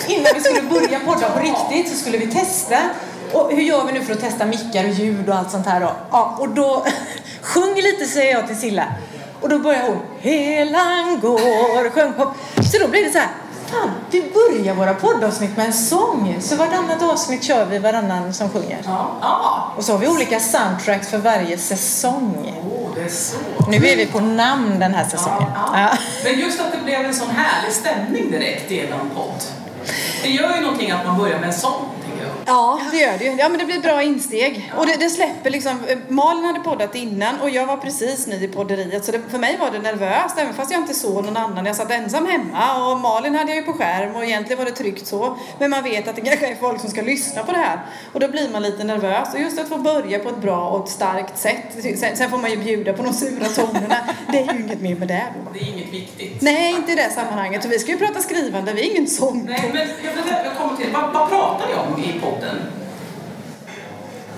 Innan 0.08 0.32
vi 0.34 0.40
skulle 0.40 0.62
börja 0.62 1.00
podda 1.00 1.30
på 1.30 1.40
riktigt 1.40 1.92
så 1.92 1.96
skulle 1.98 2.18
vi 2.18 2.26
testa. 2.26 2.76
Och 3.32 3.52
hur 3.52 3.62
gör 3.62 3.84
vi 3.84 3.92
nu 3.92 4.00
för 4.02 4.12
att 4.12 4.20
testa 4.20 4.46
mickar 4.46 4.84
och 4.84 4.90
ljud 4.90 5.28
och 5.28 5.34
allt 5.34 5.50
sånt 5.50 5.66
här 5.66 5.80
då? 5.80 5.92
Ja, 6.10 6.36
och 6.38 6.48
då, 6.48 6.86
sjung 7.42 7.74
lite 7.74 8.04
säger 8.04 8.32
jag 8.32 8.46
till 8.46 8.58
Silla. 8.58 8.84
Och 9.40 9.48
då 9.48 9.58
börjar 9.58 9.82
hon, 9.82 9.98
helan 10.20 11.20
går, 11.20 11.90
sjöng 11.90 12.12
på. 12.12 12.34
Så 12.72 12.78
då 12.78 12.88
blev 12.88 13.04
det 13.04 13.10
så 13.10 13.18
här, 13.18 13.28
fan, 13.66 13.90
vi 14.10 14.22
börjar 14.22 14.74
våra 14.74 14.94
poddavsnitt 14.94 15.56
med 15.56 15.66
en 15.66 15.72
sång. 15.72 16.36
Så 16.40 16.56
varannat 16.56 17.02
avsnitt 17.02 17.42
kör 17.42 17.64
vi 17.64 17.78
varannan 17.78 18.34
som 18.34 18.50
sjunger. 18.50 18.78
ja, 18.84 19.18
ja. 19.20 19.72
Och 19.76 19.84
så 19.84 19.92
har 19.92 19.98
vi 19.98 20.08
olika 20.08 20.40
soundtracks 20.40 21.08
för 21.08 21.18
varje 21.18 21.58
säsong. 21.58 22.54
Åh, 22.72 22.90
det 22.94 23.02
är 23.02 23.08
så. 23.08 23.36
Nu 23.68 23.76
är 23.76 23.96
vi 23.96 24.06
på 24.06 24.20
namn 24.20 24.78
den 24.78 24.94
här 24.94 25.04
säsongen. 25.04 25.48
Ja. 25.54 25.88
Men 26.24 26.38
just 26.38 26.60
att 26.60 26.72
det 26.72 26.78
blev 26.84 27.00
en 27.00 27.14
sån 27.14 27.30
härlig 27.30 27.72
stämning 27.72 28.30
direkt 28.30 28.70
er 28.70 28.94
podd. 29.14 29.42
Det 30.22 30.28
gör 30.28 30.54
ju 30.54 30.60
någonting 30.60 30.90
att 30.90 31.06
man 31.06 31.18
börjar 31.18 31.38
med 31.38 31.48
en 31.48 31.54
sång. 31.54 31.91
Ja, 32.46 32.80
det 32.90 32.96
gör 32.96 33.18
det 33.18 33.24
ju. 33.24 33.30
Ja, 33.30 33.48
men 33.48 33.58
det 33.58 33.64
blir 33.64 33.80
bra 33.80 34.02
insteg. 34.02 34.72
Och 34.76 34.86
det, 34.86 34.96
det 34.96 35.10
släpper 35.10 35.50
liksom, 35.50 35.78
eh, 35.88 35.98
Malin 36.08 36.44
hade 36.44 36.60
poddat 36.60 36.94
innan 36.94 37.40
och 37.40 37.50
jag 37.50 37.66
var 37.66 37.76
precis 37.76 38.26
ny 38.26 38.44
i 38.44 38.48
podderiet 38.48 39.04
så 39.04 39.12
det, 39.12 39.20
för 39.30 39.38
mig 39.38 39.56
var 39.60 39.70
det 39.70 39.78
nervöst 39.78 40.38
även 40.38 40.54
fast 40.54 40.70
jag 40.70 40.80
inte 40.80 40.94
såg 40.94 41.24
någon 41.24 41.36
annan. 41.36 41.66
Jag 41.66 41.76
satt 41.76 41.90
ensam 41.90 42.26
hemma 42.26 42.90
och 42.92 43.00
Malin 43.00 43.34
hade 43.34 43.50
jag 43.50 43.56
ju 43.56 43.62
på 43.62 43.72
skärm 43.72 44.16
och 44.16 44.24
egentligen 44.24 44.58
var 44.58 44.64
det 44.64 44.76
tryggt 44.76 45.06
så. 45.06 45.36
Men 45.58 45.70
man 45.70 45.82
vet 45.84 46.08
att 46.08 46.16
det 46.16 46.22
kanske 46.22 46.46
är 46.46 46.54
folk 46.56 46.80
som 46.80 46.90
ska 46.90 47.02
lyssna 47.02 47.42
på 47.42 47.52
det 47.52 47.58
här 47.58 47.80
och 48.12 48.20
då 48.20 48.28
blir 48.28 48.48
man 48.52 48.62
lite 48.62 48.84
nervös. 48.84 49.34
Och 49.34 49.40
just 49.40 49.58
att 49.58 49.68
få 49.68 49.78
börja 49.78 50.18
på 50.18 50.28
ett 50.28 50.38
bra 50.42 50.68
och 50.68 50.84
ett 50.84 50.90
starkt 50.90 51.38
sätt. 51.38 51.64
Sen, 51.98 52.16
sen 52.16 52.30
får 52.30 52.38
man 52.38 52.50
ju 52.50 52.56
bjuda 52.56 52.92
på 52.92 53.02
de 53.02 53.12
sura 53.12 53.46
tonerna. 53.46 53.96
Det 54.32 54.38
är 54.38 54.54
ju 54.54 54.60
inget 54.60 54.80
mer 54.80 54.96
med 54.96 55.08
det 55.08 55.24
då. 55.44 55.50
Det 55.52 55.60
är 55.60 55.68
inget 55.68 55.92
viktigt. 55.92 56.42
Nej, 56.42 56.70
inte 56.74 56.92
i 56.92 56.94
det 56.94 57.10
sammanhanget. 57.10 57.64
Och 57.64 57.72
vi 57.72 57.78
ska 57.78 57.92
ju 57.92 57.98
prata 57.98 58.20
skrivande, 58.20 58.72
vi 58.72 58.80
är 58.86 58.90
ingen 58.90 59.06
sång. 59.06 59.44
Nej, 59.48 59.70
men 59.74 59.78
jag, 59.78 60.12
vill, 60.12 60.34
jag 60.44 60.56
kommer 60.56 60.76
till, 60.76 60.92
vad, 60.92 61.12
vad 61.12 61.28
pratar 61.28 61.66
ni 61.68 61.74
om 61.74 62.04
i 62.04 62.20
podden? 62.20 62.31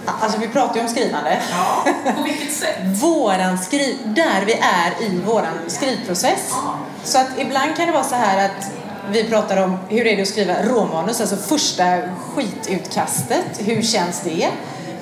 Alltså 0.07 0.39
vi 0.41 0.49
pratar 0.49 0.77
ju 0.77 0.81
om 0.81 0.89
skrivande. 0.89 1.39
Ja, 1.51 1.85
på 2.17 2.23
vilket 2.23 2.53
sätt? 2.53 2.77
Våran 2.85 3.59
skriv... 3.59 3.97
Där 4.05 4.45
vi 4.47 4.53
är 4.53 5.07
i 5.07 5.21
våran 5.27 5.59
skrivprocess. 5.67 6.53
Så 7.05 7.19
att 7.19 7.29
ibland 7.39 7.77
kan 7.77 7.87
det 7.87 7.93
vara 7.93 8.05
så 8.05 8.15
här 8.15 8.45
att 8.45 8.71
vi 9.11 9.25
pratar 9.25 9.65
om 9.65 9.79
hur 9.89 10.07
är 10.07 10.17
det 10.17 10.23
att 10.23 10.29
skriva 10.29 10.55
råmanus, 10.63 11.21
alltså 11.21 11.37
första 11.37 11.85
skitutkastet. 12.35 13.45
Hur 13.59 13.83
känns 13.83 14.21
det? 14.21 14.49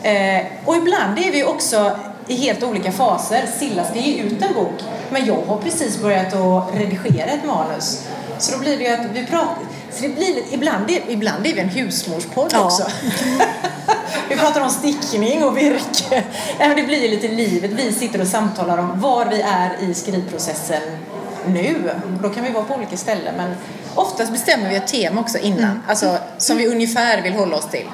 Eh, 0.03 0.47
och 0.65 0.77
ibland 0.77 1.19
är 1.19 1.33
vi 1.33 1.45
också 1.45 1.97
i 2.27 2.37
helt 2.37 2.63
olika 2.63 2.93
faser. 2.93 3.47
Silla 3.59 3.85
ska 3.85 3.99
ge 3.99 4.23
ut 4.23 4.43
en 4.43 4.55
bok, 4.55 4.85
men 5.11 5.27
jag 5.27 5.43
har 5.47 5.57
precis 5.57 5.99
börjat 6.03 6.35
att 6.35 6.75
redigera 6.75 7.31
ett 7.31 7.45
manus. 7.45 8.07
Så 8.39 8.53
då 8.53 8.59
blir 8.59 8.79
det 8.79 8.85
ju 8.85 8.91
att 8.91 9.07
vi 9.13 9.27
pratar... 9.27 9.57
Så 9.95 10.03
det 10.03 10.09
blir 10.09 10.35
lite, 10.35 10.55
ibland, 10.55 10.91
är, 10.91 11.03
ibland 11.09 11.47
är 11.47 11.55
vi 11.55 11.61
en 11.61 11.69
husmorspodd 11.69 12.51
Ja. 12.53 12.65
också. 12.65 12.87
vi 14.29 14.37
pratar 14.37 14.61
om 14.61 14.71
stickning 14.71 15.45
och 15.45 15.57
virke. 15.57 16.23
Det 16.59 16.83
blir 16.83 17.09
lite 17.09 17.29
livet. 17.29 17.71
Vi 17.71 17.93
sitter 17.93 18.21
och 18.21 18.27
samtalar 18.27 18.79
om 18.79 19.01
var 19.01 19.25
vi 19.27 19.41
är 19.41 19.91
i 19.91 19.95
skrivprocessen 19.95 20.83
nu. 21.47 21.91
Då 22.23 22.29
kan 22.31 22.45
vi 22.45 22.51
vara 22.51 22.65
på 22.65 22.75
olika 22.75 22.97
ställen 22.97 23.35
men 23.37 23.55
oftast 23.95 24.33
bestämmer 24.33 24.69
vi 24.69 24.77
ett 24.77 24.87
tema 24.87 25.21
också 25.21 25.39
innan. 25.39 25.83
Alltså 25.89 26.19
som 26.39 26.57
vi 26.57 26.67
ungefär 26.67 27.23
vill 27.23 27.33
hålla 27.33 27.57
oss 27.57 27.69
till. 27.71 27.87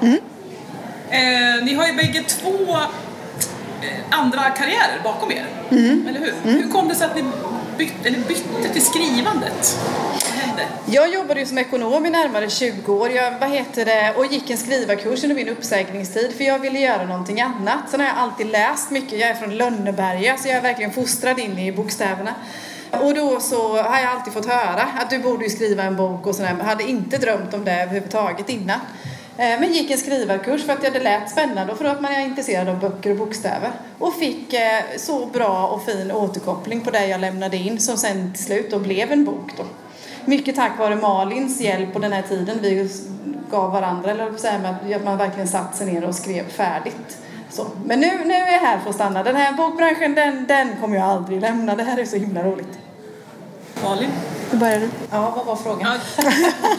Eh, 1.10 1.64
ni 1.64 1.74
har 1.74 1.86
ju 1.86 1.92
bägge 1.96 2.22
två 2.28 2.48
eh, 3.82 3.88
andra 4.10 4.50
karriärer 4.50 5.00
bakom 5.04 5.30
er. 5.32 5.46
Eller 5.70 6.20
hur? 6.20 6.34
Hur 6.52 6.68
kom 6.72 6.88
det 6.88 6.94
sig 6.94 7.06
att 7.06 7.16
ni 7.16 7.24
bytte, 7.78 8.08
eller 8.08 8.18
bytte 8.18 8.68
till 8.72 8.84
skrivandet? 8.84 9.78
Spännande. 10.58 10.92
Jag 10.92 11.14
jobbade 11.14 11.40
ju 11.40 11.46
som 11.46 11.58
ekonom 11.58 12.06
i 12.06 12.10
närmare 12.10 12.50
20 12.50 12.92
år. 12.92 13.10
Jag, 13.10 13.38
vad 13.40 13.50
heter 13.50 13.84
det, 13.84 14.14
och 14.16 14.26
gick 14.26 14.50
en 14.50 14.58
skrivarkurs 14.58 15.22
under 15.22 15.36
min 15.36 15.48
uppsägningstid 15.48 16.32
för 16.36 16.44
jag 16.44 16.58
ville 16.58 16.78
göra 16.78 17.04
någonting 17.04 17.40
annat. 17.40 17.90
Sen 17.90 18.00
har 18.00 18.06
jag 18.06 18.16
alltid 18.16 18.46
läst 18.46 18.90
mycket. 18.90 19.20
Jag 19.20 19.28
är 19.28 19.34
från 19.34 19.56
Lönneberga 19.56 20.36
så 20.36 20.48
jag 20.48 20.56
är 20.56 20.62
verkligen 20.62 20.92
fostrad 20.92 21.38
in 21.38 21.58
i 21.58 21.72
bokstäverna. 21.72 22.34
Och 22.90 23.14
då 23.14 23.40
så 23.40 23.82
har 23.82 24.00
jag 24.00 24.08
alltid 24.08 24.32
fått 24.32 24.46
höra 24.46 24.82
att 24.98 25.10
du 25.10 25.18
borde 25.18 25.44
ju 25.44 25.50
skriva 25.50 25.82
en 25.82 25.96
bok 25.96 26.26
och 26.26 26.34
sådär. 26.34 26.54
Men 26.54 26.66
hade 26.66 26.84
inte 26.84 27.18
drömt 27.18 27.54
om 27.54 27.64
det 27.64 27.82
överhuvudtaget 27.82 28.48
innan. 28.48 28.80
Eh, 29.36 29.60
men 29.60 29.72
gick 29.72 29.90
en 29.90 29.98
skrivarkurs 29.98 30.64
för 30.64 30.72
att 30.72 30.82
det 30.82 31.00
lät 31.00 31.30
spännande 31.30 31.72
och 31.72 31.78
för 31.78 31.84
att 31.84 32.00
man 32.00 32.12
är 32.12 32.20
intresserad 32.20 32.68
av 32.68 32.80
böcker 32.80 33.10
och 33.10 33.16
bokstäver. 33.16 33.70
Och 33.98 34.14
fick 34.14 34.52
eh, 34.52 34.82
så 34.96 35.26
bra 35.26 35.66
och 35.68 35.84
fin 35.84 36.12
återkoppling 36.12 36.80
på 36.80 36.90
det 36.90 37.06
jag 37.06 37.20
lämnade 37.20 37.56
in 37.56 37.80
som 37.80 37.96
sen 37.96 38.32
till 38.32 38.44
slut 38.44 38.70
då 38.70 38.78
blev 38.78 39.12
en 39.12 39.24
bok 39.24 39.50
då. 39.56 39.64
Mycket 40.28 40.56
tack 40.56 40.78
vare 40.78 40.96
Malins 40.96 41.60
hjälp 41.60 41.92
på 41.92 41.98
den 41.98 42.12
här 42.12 42.22
tiden 42.22 42.58
vi 42.62 42.90
gav 43.50 43.72
varandra, 43.72 44.10
eller 44.10 44.36
så 44.36 44.46
här 44.46 44.58
med 44.58 44.70
att- 44.96 45.04
man 45.04 45.18
verkligen 45.18 45.48
satt 45.48 45.76
sig 45.76 45.86
ner 45.92 46.04
och 46.04 46.14
skrev 46.14 46.48
färdigt. 46.48 47.18
Så. 47.50 47.66
Men 47.84 48.00
nu, 48.00 48.24
nu 48.24 48.34
är 48.34 48.52
jag 48.52 48.60
här 48.60 48.78
för 48.78 48.88
att 48.90 48.94
stanna. 48.94 49.22
Den 49.22 49.36
här 49.36 49.52
bokbranschen, 49.52 50.14
den, 50.14 50.46
den 50.46 50.76
kommer 50.80 50.96
jag 50.96 51.06
aldrig 51.06 51.40
lämna. 51.40 51.74
Det 51.76 51.82
här 51.82 51.98
är 51.98 52.04
så 52.04 52.16
himla 52.16 52.42
roligt. 52.42 52.78
Malin? 53.84 54.10
Hur 54.50 54.58
börjar 54.58 54.80
du? 54.80 54.88
Ja, 55.10 55.32
vad 55.36 55.46
var 55.46 55.56
frågan? 55.56 55.98
Ja, 56.16 56.22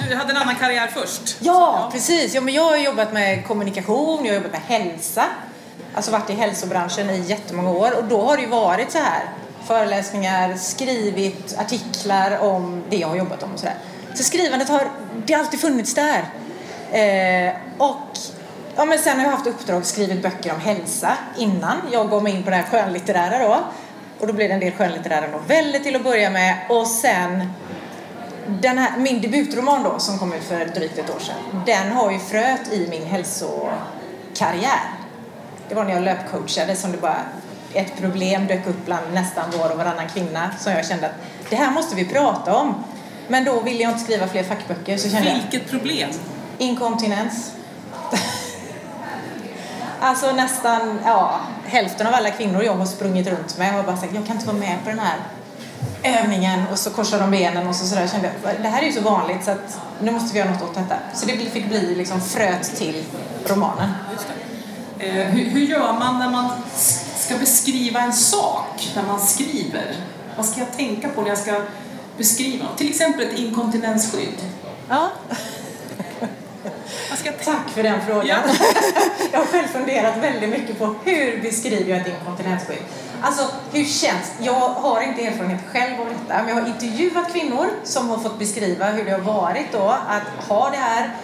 du 0.09 0.15
hade 0.15 0.31
en 0.31 0.37
annan 0.37 0.55
karriär 0.55 0.87
först. 0.87 1.37
Ja, 1.39 1.89
precis. 1.91 2.35
Ja, 2.35 2.41
men 2.41 2.53
jag 2.53 2.63
har 2.63 2.77
jobbat 2.77 3.13
med 3.13 3.47
kommunikation, 3.47 4.25
jag 4.25 4.31
har 4.33 4.35
jobbat 4.35 4.51
med 4.51 4.61
hälsa. 4.61 5.25
Alltså 5.93 6.11
varit 6.11 6.29
i 6.29 6.33
hälsobranschen 6.33 7.09
i 7.09 7.19
jättemånga 7.21 7.71
år 7.71 7.97
och 7.97 8.03
då 8.03 8.21
har 8.21 8.35
det 8.37 8.43
ju 8.43 8.49
varit 8.49 8.91
så 8.91 8.97
här 8.97 9.23
föreläsningar, 9.69 10.55
skrivit 10.57 11.55
artiklar 11.57 12.39
om 12.39 12.83
det 12.89 12.97
jag 12.97 13.07
har 13.07 13.15
jobbat 13.15 13.43
om 13.43 13.53
och 13.53 13.59
sådär. 13.59 13.75
Så 14.13 14.23
skrivandet 14.23 14.69
har, 14.69 14.87
det 15.25 15.33
har 15.33 15.39
alltid 15.39 15.59
funnits 15.59 15.93
där. 15.93 16.23
Eh, 16.91 17.53
och 17.77 18.17
ja, 18.75 18.85
men 18.85 18.99
sen 18.99 19.17
har 19.17 19.25
jag 19.25 19.31
haft 19.31 19.47
uppdrag 19.47 19.85
skrivit 19.85 20.21
böcker 20.21 20.53
om 20.53 20.59
hälsa 20.59 21.17
innan 21.37 21.77
jag 21.91 22.09
gav 22.09 22.23
mig 22.23 22.35
in 22.35 22.43
på 22.43 22.49
det 22.49 22.55
här 22.55 22.63
skönlitterära 22.63 23.47
då. 23.47 23.59
Och 24.19 24.27
då 24.27 24.33
blev 24.33 24.47
det 24.47 24.53
en 24.53 24.59
del 24.59 24.73
skönlitterära 24.73 25.27
noveller 25.27 25.79
till 25.79 25.95
att 25.95 26.03
börja 26.03 26.29
med 26.29 26.57
och 26.69 26.87
sen 26.87 27.53
den 28.47 28.77
här, 28.77 28.97
min 28.97 29.21
debutroman 29.21 29.83
då 29.83 29.99
som 29.99 30.19
kom 30.19 30.33
ut 30.33 30.43
för 30.43 30.65
drygt 30.65 30.97
ett 30.97 31.15
år 31.15 31.19
sedan, 31.19 31.63
den 31.65 31.91
har 31.91 32.11
ju 32.11 32.19
fröet 32.19 32.73
i 32.73 32.87
min 32.89 33.05
hälsokarriär. 33.05 34.81
Det 35.69 35.75
var 35.75 35.83
när 35.83 35.93
jag 35.93 36.03
löpcoachade 36.03 36.75
som 36.75 36.91
det 36.91 36.97
bara 36.97 37.19
ett 37.73 37.97
problem 37.97 38.47
dök 38.47 38.67
upp 38.67 38.85
bland 38.85 39.13
nästan 39.13 39.43
var 39.59 39.69
och 39.69 39.77
varannan 39.77 40.07
kvinna 40.13 40.51
som 40.59 40.71
jag 40.71 40.85
kände 40.85 41.05
att 41.05 41.15
det 41.49 41.55
här 41.55 41.71
måste 41.71 41.95
vi 41.95 42.05
prata 42.05 42.55
om. 42.55 42.83
Men 43.27 43.43
då 43.45 43.59
ville 43.59 43.83
jag 43.83 43.91
inte 43.91 44.03
skriva 44.03 44.27
fler 44.27 44.43
fackböcker 44.43 44.97
så 44.97 45.09
kände 45.09 45.29
jag 45.29 45.35
Vilket 45.35 45.69
problem? 45.71 46.09
inkontinens. 46.57 47.51
Alltså 49.99 50.31
nästan, 50.31 50.99
ja, 51.05 51.39
hälften 51.65 52.07
av 52.07 52.13
alla 52.13 52.29
kvinnor 52.31 52.63
jag 52.63 52.75
har 52.75 52.85
sprungit 52.85 53.27
runt 53.27 53.57
med 53.57 53.73
har 53.73 53.83
bara 53.83 53.97
sagt 53.97 54.13
jag 54.13 54.25
kan 54.25 54.35
inte 54.35 54.47
vara 54.47 54.57
med 54.57 54.77
på 54.83 54.89
den 54.89 54.99
här 54.99 55.17
övningen 56.03 56.63
och 56.71 56.79
så 56.79 56.89
korsar 56.89 57.19
de 57.19 57.31
benen 57.31 57.67
och 57.67 57.75
så 57.75 57.85
sådär 57.85 58.07
kände 58.07 58.31
jag, 58.43 58.61
det 58.61 58.67
här 58.67 58.81
är 58.81 58.85
ju 58.85 58.91
så 58.91 59.01
vanligt 59.01 59.43
så 59.45 59.51
att 59.51 59.79
nu 60.01 60.11
måste 60.11 60.33
vi 60.33 60.39
göra 60.39 60.51
något 60.51 60.61
åt 60.61 60.75
detta. 60.75 60.95
Så 61.13 61.25
det 61.25 61.37
fick 61.37 61.67
bli 61.67 61.95
liksom 61.95 62.21
fröet 62.21 62.75
till 62.75 63.03
romanen. 63.47 63.89
Eh, 64.99 65.13
hur, 65.13 65.49
hur 65.49 65.61
gör 65.61 65.93
man 65.93 66.19
när 66.19 66.29
man 66.29 66.49
ska 67.29 67.37
beskriva 67.37 67.99
en 67.99 68.13
sak 68.13 68.91
när 68.95 69.03
man 69.03 69.19
skriver? 69.19 69.95
Vad 70.37 70.45
ska 70.45 70.59
jag 70.59 70.77
tänka 70.77 71.09
på 71.09 71.21
när 71.21 71.29
jag 71.29 71.37
ska 71.37 71.61
beskriva 72.17 72.65
något? 72.65 72.77
Till 72.77 72.89
exempel 72.89 73.27
ett 73.27 73.39
inkontinensskydd. 73.39 74.41
Ja, 74.89 75.09
tack 77.45 77.69
för 77.69 77.83
den 77.83 78.01
frågan. 78.07 78.25
Ja. 78.27 78.37
jag 79.31 79.39
har 79.39 79.45
själv 79.45 79.67
funderat 79.67 80.17
väldigt 80.17 80.49
mycket 80.49 80.79
på 80.79 80.95
hur 81.03 81.41
beskriver 81.41 81.89
jag 81.89 82.01
ett 82.01 82.07
inkontinensskydd? 82.07 82.83
Alltså, 83.21 83.47
hur 83.73 83.85
känns 83.85 84.33
Jag 84.39 84.69
har 84.69 85.01
inte 85.01 85.25
erfarenhet 85.25 85.61
själv 85.71 86.01
av 86.01 86.07
detta, 86.07 86.43
men 86.43 86.47
jag 86.47 86.55
har 86.55 86.67
intervjuat 86.67 87.33
kvinnor 87.33 87.67
som 87.83 88.09
har 88.09 88.17
fått 88.17 88.39
beskriva 88.39 88.85
hur 88.85 89.05
det 89.05 89.11
har 89.11 89.19
varit 89.19 89.71
då 89.71 89.95
att 90.07 90.47
ha 90.47 90.69
det 90.69 90.77
här 90.77 91.15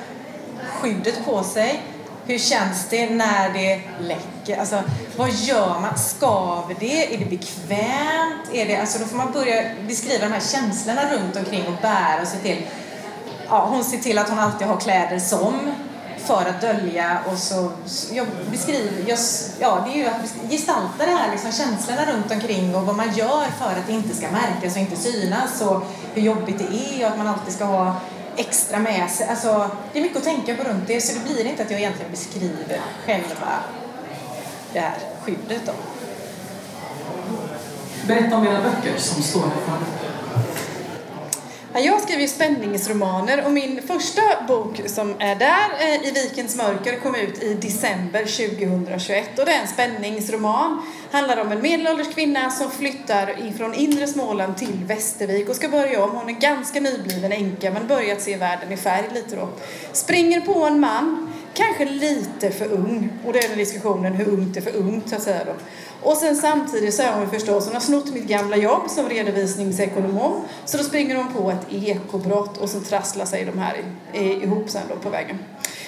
skyddet 0.82 1.26
på 1.26 1.44
sig. 1.44 1.82
Hur 2.28 2.40
känns 2.40 2.90
det 2.90 3.10
när 3.10 3.54
det 3.54 3.82
läcker? 4.00 4.60
Alltså, 4.60 4.84
vad 5.18 5.30
gör 5.30 5.80
man? 5.80 5.98
Skaver 5.98 6.76
det? 6.80 7.16
Är 7.16 7.18
det 7.18 7.26
bekvämt? 7.26 8.50
Är 8.54 8.66
det, 8.66 8.78
alltså, 8.78 9.00
då 9.00 9.06
får 9.06 9.18
man 9.18 9.32
börja 9.32 9.64
beskriva 9.88 10.26
de 10.26 10.32
här 10.34 10.42
känslorna 10.52 11.02
runt 11.12 11.36
omkring 11.36 11.68
och 11.68 11.82
bära 11.82 12.22
och 12.22 12.28
se 12.28 12.38
till 12.38 12.66
ja, 13.50 13.68
hon 13.70 13.84
ser 13.84 13.98
till 13.98 14.18
att 14.18 14.30
hon 14.30 14.40
alltid 14.40 14.68
har 14.68 14.78
kläder 14.78 15.20
som 15.20 15.74
för 16.18 16.46
att 16.50 16.62
dölja 16.62 17.20
och 17.32 17.38
så 17.38 17.72
jag 18.14 18.28
beskriver, 18.52 19.10
jag, 19.10 19.20
ja 19.60 19.86
det 19.86 19.94
är 19.94 19.98
ju 19.98 20.06
att 20.06 20.52
gestalta 20.52 21.06
det 21.06 21.12
här 21.12 21.32
liksom 21.32 21.52
känslorna 21.52 22.06
runt 22.06 22.32
omkring 22.32 22.76
och 22.76 22.86
vad 22.86 22.96
man 22.96 23.14
gör 23.14 23.46
för 23.60 23.66
att 23.66 23.88
det 23.88 23.94
inte 23.94 24.16
ska 24.16 24.28
märkas 24.32 24.76
och 24.76 24.82
inte 24.82 24.96
synas 24.96 25.62
och 25.62 25.84
hur 26.14 26.22
jobbigt 26.22 26.60
det 26.60 26.76
är 26.76 27.06
och 27.06 27.12
att 27.12 27.18
man 27.18 27.28
alltid 27.28 27.54
ska 27.54 27.66
ha 27.66 27.96
extra 28.38 28.80
med 28.80 29.12
sig. 29.12 29.28
Alltså, 29.28 29.70
det 29.94 30.00
är 30.00 30.04
mycket 30.04 30.18
att 30.18 30.24
tänka 30.24 30.56
på 30.56 30.64
runt 30.64 30.88
det 30.88 31.02
så 31.02 31.20
det 31.20 31.34
blir 31.34 31.46
inte 31.46 31.64
att 31.64 31.72
jag 31.72 31.80
egentligen 31.80 32.12
beskriver 32.12 32.82
själva 33.06 33.64
det 34.74 34.80
här 34.80 34.98
skyddet 35.22 35.62
då. 35.66 35.72
Berätta 38.08 38.38
om 38.38 38.48
era 38.48 38.62
böcker 38.62 38.98
som 38.98 39.24
står 39.24 39.42
här 39.42 39.62
framme. 39.66 40.05
Jag 41.78 42.02
skriver 42.02 42.28
spänningsromaner 42.28 43.46
och 43.46 43.52
min 43.52 43.82
första 43.88 44.22
bok 44.48 44.82
som 44.86 45.16
är 45.20 45.36
där, 45.36 45.70
eh, 45.80 46.08
I 46.08 46.12
vikens 46.12 46.56
mörker, 46.56 47.00
kom 47.00 47.16
ut 47.16 47.44
i 47.44 47.54
december 47.54 48.26
2021. 48.26 49.40
Och 49.40 49.46
det 49.46 49.52
är 49.52 49.62
en 49.62 49.68
spänningsroman. 49.68 50.82
Handlar 51.12 51.42
om 51.42 51.52
en 51.52 51.62
medelålders 51.62 52.14
kvinna 52.14 52.52
som 52.52 52.72
flyttar 52.72 53.54
från 53.58 53.74
inre 53.74 54.08
Småland 54.08 54.58
till 54.58 54.80
Västervik 54.88 55.50
och 55.50 55.56
ska 55.56 55.70
börja 55.70 56.04
om. 56.04 56.12
Hon 56.12 56.30
är 56.30 56.34
ganska 56.34 56.80
nybliven 56.80 57.32
änka 57.32 57.72
men 57.72 57.88
börjat 57.88 58.22
se 58.22 58.38
världen 58.38 58.72
i 58.72 58.78
färg 58.78 59.06
lite 59.14 59.36
då. 59.36 59.50
Springer 59.92 60.42
på 60.42 60.66
en 60.66 60.80
man, 60.80 61.34
kanske 61.56 61.86
lite 61.86 62.52
för 62.52 62.72
ung. 62.72 63.10
Och 63.26 63.34
det 63.34 63.40
är 63.40 63.50
den 63.50 63.58
diskussionen 63.58 64.14
hur 64.14 64.28
ungt 64.28 64.58
är 64.58 64.62
för 64.62 64.76
ungt 64.76 65.10
så 65.10 65.16
att 65.16 65.24
säga 65.24 65.46
då. 65.46 65.52
Och 66.10 66.18
sen 66.18 66.36
samtidigt 66.36 66.94
så 66.94 67.02
är 67.02 67.14
hon 67.14 67.30
förstås, 67.30 67.66
hon 67.66 67.74
har 67.74 67.82
snott 67.82 68.14
mitt 68.14 68.28
gamla 68.28 68.58
jobb 68.58 68.90
som 68.90 69.10
redovisningsekonom. 69.10 70.42
Så 70.66 70.78
då 70.78 70.84
springer 70.84 71.16
hon 71.16 71.34
på 71.34 71.52
ett 71.52 71.74
ekobrott 71.74 72.58
och 72.58 72.70
så 72.70 72.80
trasslar 72.80 73.26
sig 73.26 73.46
de 73.46 73.60
här 73.60 73.76
ihop 74.14 74.70
sen 74.70 74.82
då 74.90 74.96
på 74.96 75.10
vägen. 75.10 75.38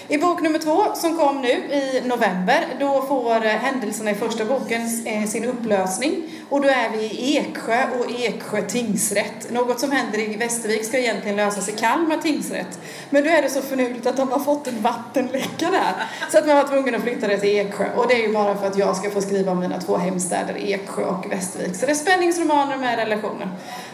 I 0.09 0.17
bok 0.17 0.41
nummer 0.41 0.59
två 0.59 0.95
som 0.95 1.17
kom 1.17 1.41
nu 1.41 1.49
i 1.49 2.01
november 2.05 2.65
då 2.79 3.01
får 3.01 3.35
eh, 3.35 3.51
händelserna 3.51 4.11
i 4.11 4.15
första 4.15 4.45
boken 4.45 4.81
eh, 5.05 5.23
sin 5.23 5.45
upplösning 5.45 6.23
och 6.49 6.61
då 6.61 6.67
är 6.67 6.89
vi 6.89 7.03
i 7.03 7.37
Eksjö 7.37 7.87
och 7.99 8.11
Eksjö 8.11 8.61
tingsrätt. 8.61 9.51
Något 9.51 9.79
som 9.79 9.91
händer 9.91 10.19
i 10.19 10.35
Västervik 10.35 10.85
ska 10.85 10.97
egentligen 10.97 11.37
lösas 11.37 11.69
i 11.69 11.71
Kalmar 11.71 12.17
tingsrätt. 12.17 12.79
Men 13.09 13.23
då 13.23 13.29
är 13.29 13.41
det 13.41 13.49
så 13.49 13.61
förnuligt 13.61 14.07
att 14.07 14.17
de 14.17 14.31
har 14.31 14.39
fått 14.39 14.67
en 14.67 14.81
vattenläcka 14.81 15.71
där 15.71 15.93
så 16.31 16.37
att 16.37 16.47
man 16.47 16.55
var 16.55 16.67
tvungen 16.67 16.95
att 16.95 17.01
flytta 17.01 17.27
det 17.27 17.37
till 17.37 17.59
Eksjö 17.59 17.85
och 17.95 18.07
det 18.07 18.13
är 18.13 18.27
ju 18.27 18.33
bara 18.33 18.55
för 18.55 18.67
att 18.67 18.77
jag 18.77 18.97
ska 18.97 19.09
få 19.09 19.21
skriva 19.21 19.51
om 19.51 19.59
mina 19.59 19.81
två 19.81 19.97
hemstäder 19.97 20.55
Eksjö 20.57 21.03
och 21.03 21.31
Västervik. 21.31 21.75
Så 21.75 21.85
det 21.85 21.91
är 21.91 21.95
spänningsromaner 21.95 22.77
med 22.77 22.97
relationer. 22.97 23.49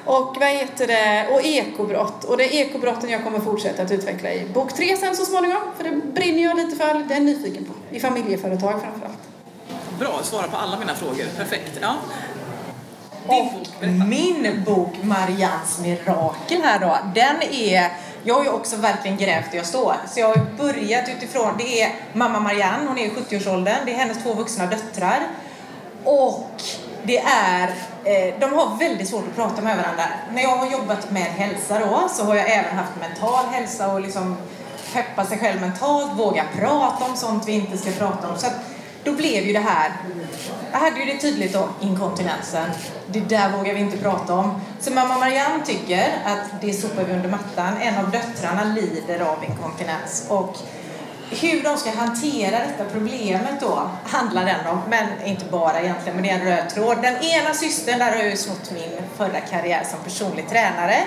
Och 0.05 0.38
vad 0.39 0.50
heter 0.50 0.88
det? 0.88 1.27
Och 1.34 1.46
ekobrott. 1.46 2.24
Och 2.24 2.38
det 2.38 2.43
är 2.43 2.65
ekobrotten 2.65 3.10
jag 3.10 3.24
kommer 3.24 3.39
fortsätta 3.39 3.84
att 3.84 3.91
utveckla 3.91 4.34
i 4.34 4.46
bok 4.53 4.74
tre 4.74 4.98
sen 4.98 5.15
så 5.15 5.25
småningom. 5.25 5.62
För 5.77 5.84
det 5.84 6.01
brinner 6.14 6.44
jag 6.44 6.58
lite 6.58 6.76
för. 6.76 6.94
Det 6.94 7.14
är 7.14 7.18
jag 7.18 7.26
nyfiken 7.26 7.66
på. 7.66 7.96
I 7.96 8.00
familjeföretag 8.00 8.82
framförallt. 8.82 9.20
Bra, 10.00 10.20
svara 10.24 10.48
på 10.48 10.58
alla 10.58 10.80
mina 10.80 10.96
frågor. 10.96 11.26
Perfekt. 11.38 11.80
Ja. 11.82 11.96
Och 13.28 13.88
min 14.10 14.64
bok 14.66 14.94
Marians 15.02 15.80
mirakel 15.80 16.62
här 16.62 16.80
då, 16.80 16.98
den 17.16 17.42
är 17.52 17.92
jag 18.26 18.36
har 18.36 18.44
ju 18.44 18.50
också 18.50 18.76
verkligen 18.76 19.18
grävt 19.18 19.52
där 19.52 19.58
jag 19.58 19.66
står. 19.66 19.96
Så 20.08 20.20
jag 20.20 20.28
har 20.28 20.46
börjat 20.58 21.10
utifrån, 21.18 21.54
det 21.58 21.82
är 21.82 21.92
mamma 22.14 22.40
Marianne, 22.40 22.88
hon 22.88 22.98
är 22.98 23.06
i 23.06 23.10
70-årsåldern, 23.10 23.86
det 23.86 23.94
är 23.94 23.96
hennes 23.96 24.24
två 24.24 24.34
vuxna 24.34 24.66
döttrar. 24.66 25.28
Och 26.04 26.62
det 27.04 27.18
är, 27.18 27.68
eh, 28.04 28.40
de 28.40 28.54
har 28.54 28.78
väldigt 28.78 29.10
svårt 29.10 29.28
att 29.30 29.36
prata 29.36 29.62
med 29.62 29.78
varandra. 29.78 30.04
När 30.34 30.42
jag 30.44 30.58
har 30.58 30.72
jobbat 30.72 31.12
med 31.12 31.24
hälsa 31.24 31.80
då, 31.80 32.10
så 32.10 32.24
har 32.24 32.36
jag 32.36 32.52
även 32.52 32.78
haft 32.78 32.92
mental 33.00 33.46
hälsa 33.46 33.94
och 33.94 34.02
liksom 34.02 34.38
peppa 34.94 35.26
sig 35.26 35.38
själv 35.38 35.62
mentalt, 35.62 36.20
våga 36.20 36.44
prata 36.60 37.06
om 37.06 37.16
sånt 37.16 37.48
vi 37.48 37.52
inte 37.52 37.78
ska 37.78 37.92
prata 37.92 38.30
om. 38.30 38.38
Så 38.38 38.48
att 38.48 38.54
då 39.04 39.12
blev 39.12 39.44
ju 39.44 39.54
det 39.54 39.60
här, 39.60 39.92
jag 40.72 40.80
hade 40.80 41.00
ju 41.00 41.06
det 41.06 41.18
tydligt 41.18 41.54
då, 41.54 41.70
inkontinensen. 41.82 42.70
Det 43.08 43.20
där 43.20 43.50
vågar 43.50 43.74
vi 43.74 43.80
inte 43.80 43.98
prata 43.98 44.34
om. 44.34 44.62
Så 44.80 44.94
mamma 44.94 45.18
Marianne 45.18 45.66
tycker 45.66 46.10
att 46.26 46.62
det 46.62 46.74
sopar 46.74 47.04
vi 47.04 47.14
under 47.14 47.30
mattan. 47.30 47.78
En 47.82 47.98
av 48.06 48.12
döttrarna 48.12 48.64
lider 48.64 49.20
av 49.20 49.44
inkontinens. 49.44 50.26
Och 50.30 50.58
hur 51.30 51.64
de 51.64 51.78
ska 51.78 51.92
hantera 51.92 52.60
detta 52.60 52.86
problemet 52.92 53.62
då 53.62 53.90
handlar 54.06 54.46
den 54.46 54.68
om, 54.68 54.82
men 54.90 55.08
inte 55.26 55.46
bara 55.46 55.82
egentligen, 55.82 56.16
men 56.16 56.24
det 56.24 56.30
är 56.30 56.40
en 56.40 56.46
röd 56.46 56.70
tråd. 56.70 56.98
Den 57.02 57.16
ena 57.24 57.54
systern, 57.54 58.00
där 58.00 58.12
har 58.12 58.18
jag 58.18 58.30
ju 58.30 58.38
snott 58.38 58.72
min 58.72 58.92
förra 59.18 59.40
karriär 59.40 59.84
som 59.84 60.00
personlig 60.04 60.50
tränare. 60.50 60.98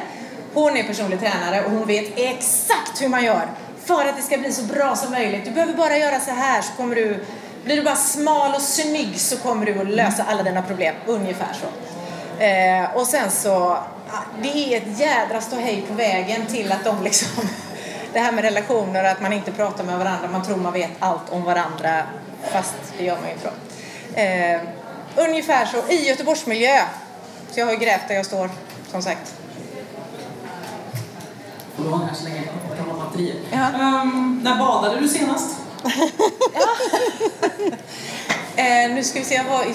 Hon 0.54 0.76
är 0.76 0.82
personlig 0.82 1.20
tränare 1.20 1.64
och 1.64 1.70
hon 1.70 1.86
vet 1.86 2.12
exakt 2.16 3.02
hur 3.02 3.08
man 3.08 3.24
gör 3.24 3.48
för 3.86 4.06
att 4.06 4.16
det 4.16 4.22
ska 4.22 4.38
bli 4.38 4.52
så 4.52 4.62
bra 4.62 4.96
som 4.96 5.10
möjligt. 5.10 5.44
Du 5.44 5.50
behöver 5.50 5.74
bara 5.74 5.98
göra 5.98 6.20
så 6.20 6.30
här 6.30 6.62
så 6.62 6.72
kommer 6.72 6.96
du 6.96 7.24
blir 7.66 7.76
du 7.76 7.82
bara 7.82 7.96
smal 7.96 8.54
och 8.54 8.62
snygg 8.62 9.20
så 9.20 9.36
kommer 9.36 9.66
du 9.66 9.80
att 9.80 9.86
lösa 9.86 10.24
alla 10.28 10.42
dina 10.42 10.62
problem. 10.62 10.94
Ungefär 11.06 11.56
så. 11.60 11.66
Eh, 12.44 12.96
och 12.96 13.06
sen 13.06 13.30
så, 13.30 13.54
ah, 14.10 14.22
det 14.42 14.48
är 14.48 14.76
ett 14.76 14.98
jädra 14.98 15.40
ståhej 15.40 15.84
på 15.88 15.94
vägen 15.94 16.46
till 16.46 16.72
att 16.72 16.84
de 16.84 17.02
liksom 17.02 17.48
det 18.12 18.18
här 18.18 18.32
med 18.32 18.44
relationer, 18.44 19.04
att 19.04 19.20
man 19.20 19.32
inte 19.32 19.52
pratar 19.52 19.84
med 19.84 19.98
varandra, 19.98 20.28
man 20.32 20.44
tror 20.44 20.56
man 20.56 20.72
vet 20.72 20.90
allt 20.98 21.30
om 21.30 21.44
varandra 21.44 22.02
fast 22.52 22.74
det 22.98 23.04
gör 23.04 23.16
man 23.16 23.24
ju 23.26 23.32
inte. 23.32 23.50
Eh, 24.20 24.60
ungefär 25.28 25.66
så, 25.66 25.92
i 25.92 26.08
Göteborgsmiljö. 26.08 26.80
Så 27.50 27.60
jag 27.60 27.66
har 27.66 27.72
ju 27.72 27.78
grävt 27.78 28.08
där 28.08 28.14
jag 28.14 28.26
står, 28.26 28.50
som 28.90 29.02
sagt. 29.02 29.34
Batterier. 33.16 33.36
Um, 34.02 34.40
när 34.44 34.58
badade 34.58 35.00
du 35.00 35.08
senast? 35.08 35.56
eh, 38.56 38.94
nu 38.94 39.04
ska 39.04 39.18
vi 39.18 39.24
se, 39.24 39.34
jag 39.34 39.44
var 39.44 39.64
i 39.64 39.74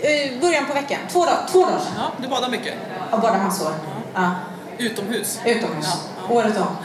eh, 0.00 0.40
början 0.40 0.66
på 0.66 0.74
veckan. 0.74 0.98
Två 1.08 1.24
dagar, 1.24 1.46
två 1.50 1.60
dagar 1.60 1.78
sedan. 1.78 1.92
Ja, 1.96 2.12
du 2.22 2.28
badar 2.28 2.48
mycket? 2.48 2.74
Jag 3.10 3.20
badar 3.20 3.44
massor. 3.44 3.72
Ja. 4.14 4.30
Utomhus? 4.78 5.40
Utomhus. 5.44 5.86
Ja. 6.28 6.34
Året 6.34 6.56
om. 6.56 6.76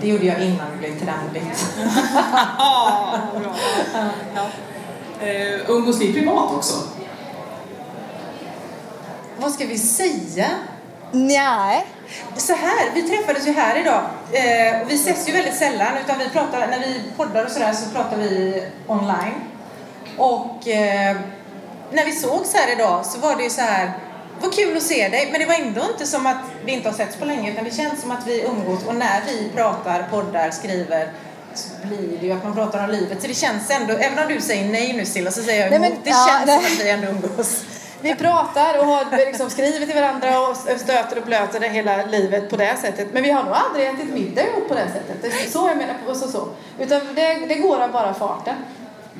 Det 0.00 0.08
gjorde 0.08 0.26
jag 0.26 0.40
innan 0.40 0.70
det 0.70 0.76
blev 0.76 0.98
trendigt. 0.98 1.74
ja, 2.58 3.18
bra. 3.40 3.54
Ja. 4.34 4.46
Uh, 5.26 5.70
umgås 5.70 6.00
ni 6.00 6.12
privat 6.12 6.52
också? 6.52 6.74
Vad 9.38 9.52
ska 9.52 9.66
vi 9.66 9.78
säga? 9.78 10.48
Nej. 11.12 11.86
Så 12.36 12.54
här, 12.54 12.90
vi 12.94 13.02
träffades 13.02 13.46
ju 13.46 13.52
här 13.52 13.80
idag. 13.80 14.02
Eh, 14.32 14.86
vi 14.86 14.94
ses 14.94 15.28
ju 15.28 15.32
väldigt 15.32 15.56
sällan 15.56 15.92
utan 16.04 16.18
vi 16.18 16.28
pratar, 16.28 16.66
när 16.66 16.78
vi 16.78 17.02
poddar 17.16 17.44
och 17.44 17.50
sådär 17.50 17.72
så 17.72 17.90
pratar 17.90 18.16
vi 18.16 18.62
online. 18.86 19.34
Och 20.16 20.68
eh, 20.68 21.16
när 21.92 22.04
vi 22.04 22.12
sågs 22.12 22.54
här 22.54 22.72
idag 22.72 23.06
så 23.06 23.18
var 23.18 23.36
det 23.36 23.42
ju 23.42 23.50
så 23.50 23.60
här, 23.60 23.92
vad 24.40 24.54
kul 24.54 24.76
att 24.76 24.82
se 24.82 25.08
dig, 25.08 25.28
men 25.30 25.40
det 25.40 25.46
var 25.46 25.54
ändå 25.54 25.80
inte 25.92 26.06
som 26.06 26.26
att 26.26 26.42
vi 26.64 26.72
inte 26.72 26.88
har 26.88 26.96
setts 26.96 27.16
på 27.16 27.24
länge 27.24 27.52
utan 27.52 27.64
det 27.64 27.74
känns 27.74 28.00
som 28.00 28.10
att 28.10 28.26
vi 28.26 28.42
umgås 28.42 28.86
och 28.86 28.94
när 28.94 29.22
vi 29.26 29.50
pratar, 29.54 30.06
poddar, 30.10 30.50
skriver 30.50 31.12
så 31.54 31.68
blir 31.86 32.18
det 32.20 32.26
ju 32.26 32.32
att 32.32 32.44
man 32.44 32.54
pratar 32.54 32.84
om 32.84 32.90
livet. 32.90 33.22
Så 33.22 33.28
det 33.28 33.34
känns 33.34 33.70
ändå, 33.70 33.94
även 33.94 34.18
om 34.18 34.34
du 34.34 34.40
säger 34.40 34.68
nej 34.68 34.92
nu 34.92 35.04
Silla 35.04 35.30
så 35.30 35.42
säger 35.42 35.60
jag 35.60 35.74
emot. 35.74 35.80
Nej, 35.80 35.90
men, 35.90 36.00
det 36.04 36.10
ja, 36.10 36.26
känns 36.28 36.46
nej. 36.46 36.64
som 36.64 36.72
att 36.72 36.86
vi 36.86 36.90
ändå 36.90 37.08
umgås. 37.08 37.64
Vi 38.02 38.14
pratar 38.14 38.78
och 38.78 38.86
har 38.86 39.16
liksom 39.16 39.50
skrivit 39.50 39.90
till 39.90 40.00
varandra 40.00 40.48
och 40.48 40.56
stöter 40.56 41.18
och 41.18 41.26
blöter 41.26 41.60
det 41.60 41.68
hela 41.68 42.06
livet 42.06 42.50
på 42.50 42.56
det 42.56 42.76
sättet. 42.80 43.08
Men 43.12 43.22
vi 43.22 43.30
har 43.30 43.44
nog 43.44 43.52
aldrig 43.52 43.86
ätit 43.86 44.14
middag 44.14 44.42
ihop 44.42 44.68
på 44.68 44.74
det 44.74 44.88
sättet. 44.92 45.22
Det 45.22 45.28
är 45.28 45.50
så 45.50 45.68
jag 45.68 45.76
menar. 45.76 45.96
Och 46.08 46.16
så, 46.16 46.28
så. 46.28 46.48
Utan 46.78 47.00
det, 47.14 47.46
det 47.48 47.54
går 47.54 47.80
av 47.80 47.92
bara 47.92 48.14
farten. 48.14 48.54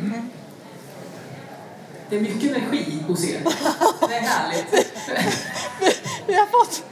Mm. 0.01 0.31
Det 2.09 2.17
är 2.17 2.21
mycket 2.21 2.57
energi 2.57 3.03
hos 3.09 3.25
er. 3.25 3.41
Det 4.09 4.15
är 4.15 4.21
härligt. 4.21 4.93
vi 6.27 6.35
har 6.35 6.47
fått 6.47 6.85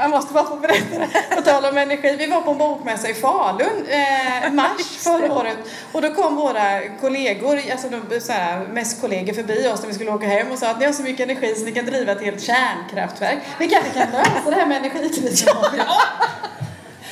jag 0.00 0.10
måste 0.10 0.34
bara 0.34 0.44
få 0.44 0.56
berätta 0.56 0.98
det. 0.98 1.36
På 1.36 1.42
tal 1.42 1.64
om 1.64 1.78
energi. 1.78 2.16
Vi 2.18 2.26
var 2.26 2.40
på 2.40 2.50
en 2.50 2.58
bokmässa 2.58 3.08
i 3.08 3.14
Falun 3.14 3.86
eh, 3.88 4.52
mars 4.52 4.96
förra 4.98 5.32
året. 5.32 5.56
Och 5.92 6.02
då 6.02 6.14
kom 6.14 6.36
våra 6.36 6.88
kollegor, 7.00 7.60
alltså 7.72 7.88
de 7.88 8.20
så 8.20 8.32
här, 8.32 8.66
mest 8.66 9.00
kollegor 9.00 9.34
förbi 9.34 9.68
oss 9.68 9.80
när 9.80 9.88
vi 9.88 9.94
skulle 9.94 10.10
åka 10.10 10.26
hem 10.26 10.52
och 10.52 10.58
sa 10.58 10.70
att 10.70 10.78
ni 10.78 10.86
har 10.86 10.92
så 10.92 11.02
mycket 11.02 11.30
energi 11.30 11.54
så 11.54 11.64
ni 11.64 11.72
kan 11.72 11.86
driva 11.86 12.12
ett 12.12 12.22
helt 12.22 12.42
kärnkraftverk. 12.42 13.38
Vi 13.58 13.68
kanske 13.68 13.90
kan 13.90 14.10
lösa 14.10 14.50
det 14.50 14.56
här 14.56 14.66
med 14.66 14.76
energikrisen. 14.76 15.56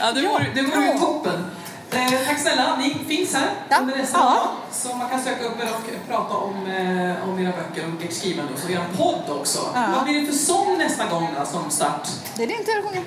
Ja, 0.01 0.13
ja 0.15 0.21
det 0.55 0.63
vore 0.63 0.93
ju 0.93 0.99
toppen. 0.99 1.58
Eh, 1.91 2.27
tack 2.27 2.39
snälla, 2.39 2.77
ni 2.77 2.97
finns 3.09 3.35
här 3.35 3.51
ja. 3.69 3.79
under 3.81 3.95
resten 3.95 4.21
ja. 4.21 4.53
Så 4.73 4.97
man 4.97 5.09
kan 5.09 5.23
söka 5.23 5.45
upp 5.45 5.61
er 5.61 5.69
och 5.75 6.09
prata 6.09 6.35
om, 6.35 6.67
eh, 6.67 7.29
om 7.29 7.39
era 7.39 7.53
böcker 7.53 7.93
och 7.97 8.05
ert 8.05 8.13
skrivande 8.13 8.53
och 8.53 8.59
så 8.59 8.69
er 8.69 8.81
podd 8.97 9.31
också. 9.41 9.59
Ja. 9.75 9.85
Vad 9.95 10.05
blir 10.05 10.21
det 10.21 10.27
för 10.27 10.35
sång 10.35 10.79
nästa 10.79 11.07
gång 11.07 11.29
då, 11.39 11.47
som 11.47 11.71
start? 11.71 12.09
Det 12.37 12.43
är 12.43 12.47
din 12.47 12.65
tur 12.65 12.79
att 12.79 12.85
sjunga. 12.85 13.03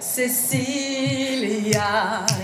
Cecilia, 0.00 1.86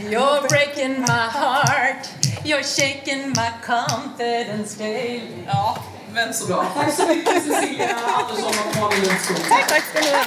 you're 0.01 0.48
breaking 0.48 1.01
my 1.01 1.29
heart 1.33 2.09
You're 2.44 2.62
shaking 2.62 3.29
my 3.29 3.51
confidence 3.66 4.79
daily 4.79 5.44
Ja, 5.46 5.79
men 6.14 6.35
så 6.35 6.46
bra. 6.46 6.66
Tack 6.74 6.94
så 6.94 7.07
mycket 7.07 7.44
Cecilia 7.44 7.96
Andersson 7.96 8.53
och 8.68 8.77
Malin 8.81 9.01
Lundskog. 9.05 9.37
Tack, 9.48 9.68
tack 9.68 9.83
ska 9.83 10.01
ni 10.01 10.11
ha. 10.11 10.24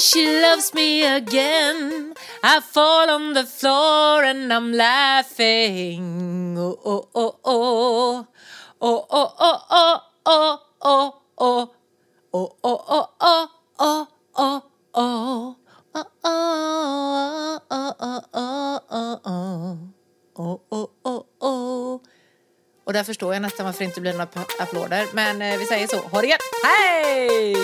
She 0.00 0.26
loves 0.40 0.72
me 0.74 1.04
again. 1.04 2.14
I 2.42 2.60
fall 2.60 3.10
on 3.10 3.34
the 3.34 3.44
floor 3.44 4.24
and 4.24 4.52
I'm 4.52 4.72
laughing. 4.72 6.56
Oh, 6.58 6.78
oh, 6.84 7.08
oh, 7.14 7.36
oh. 7.44 8.26
Oh, 8.82 9.06
oh, 9.10 9.34
oh, 9.38 9.60
oh, 9.70 10.00
oh, 10.26 10.58
oh, 10.80 11.12
oh. 11.38 11.70
Oh, 12.32 12.56
oh, 12.62 12.80
oh, 12.90 13.08
oh, 13.20 13.48
oh, 13.78 14.06
oh, 14.36 14.62
oh. 14.94 15.56
Oh, 15.92 16.06
oh, 16.24 17.60
oh, 17.70 17.94
oh, 18.00 18.20
oh, 18.32 18.80
oh, 18.90 19.20
oh. 19.24 19.78
Oh, 20.36 20.60
oh, 20.70 20.88
oh, 21.04 21.24
oh. 21.40 22.00
Och 22.84 22.92
där 22.92 23.04
förstår 23.04 23.32
jag 23.34 23.42
nästan 23.42 23.66
varför 23.66 23.78
det 23.78 23.84
inte 23.84 24.00
blir 24.00 24.12
några 24.12 24.28
applåder. 24.58 25.06
Men 25.12 25.58
vi 25.58 25.66
säger 25.66 25.86
så. 25.86 25.96
Ha 25.96 26.20
det 26.20 26.26
gött! 26.26 26.40
Hej! 26.64 27.56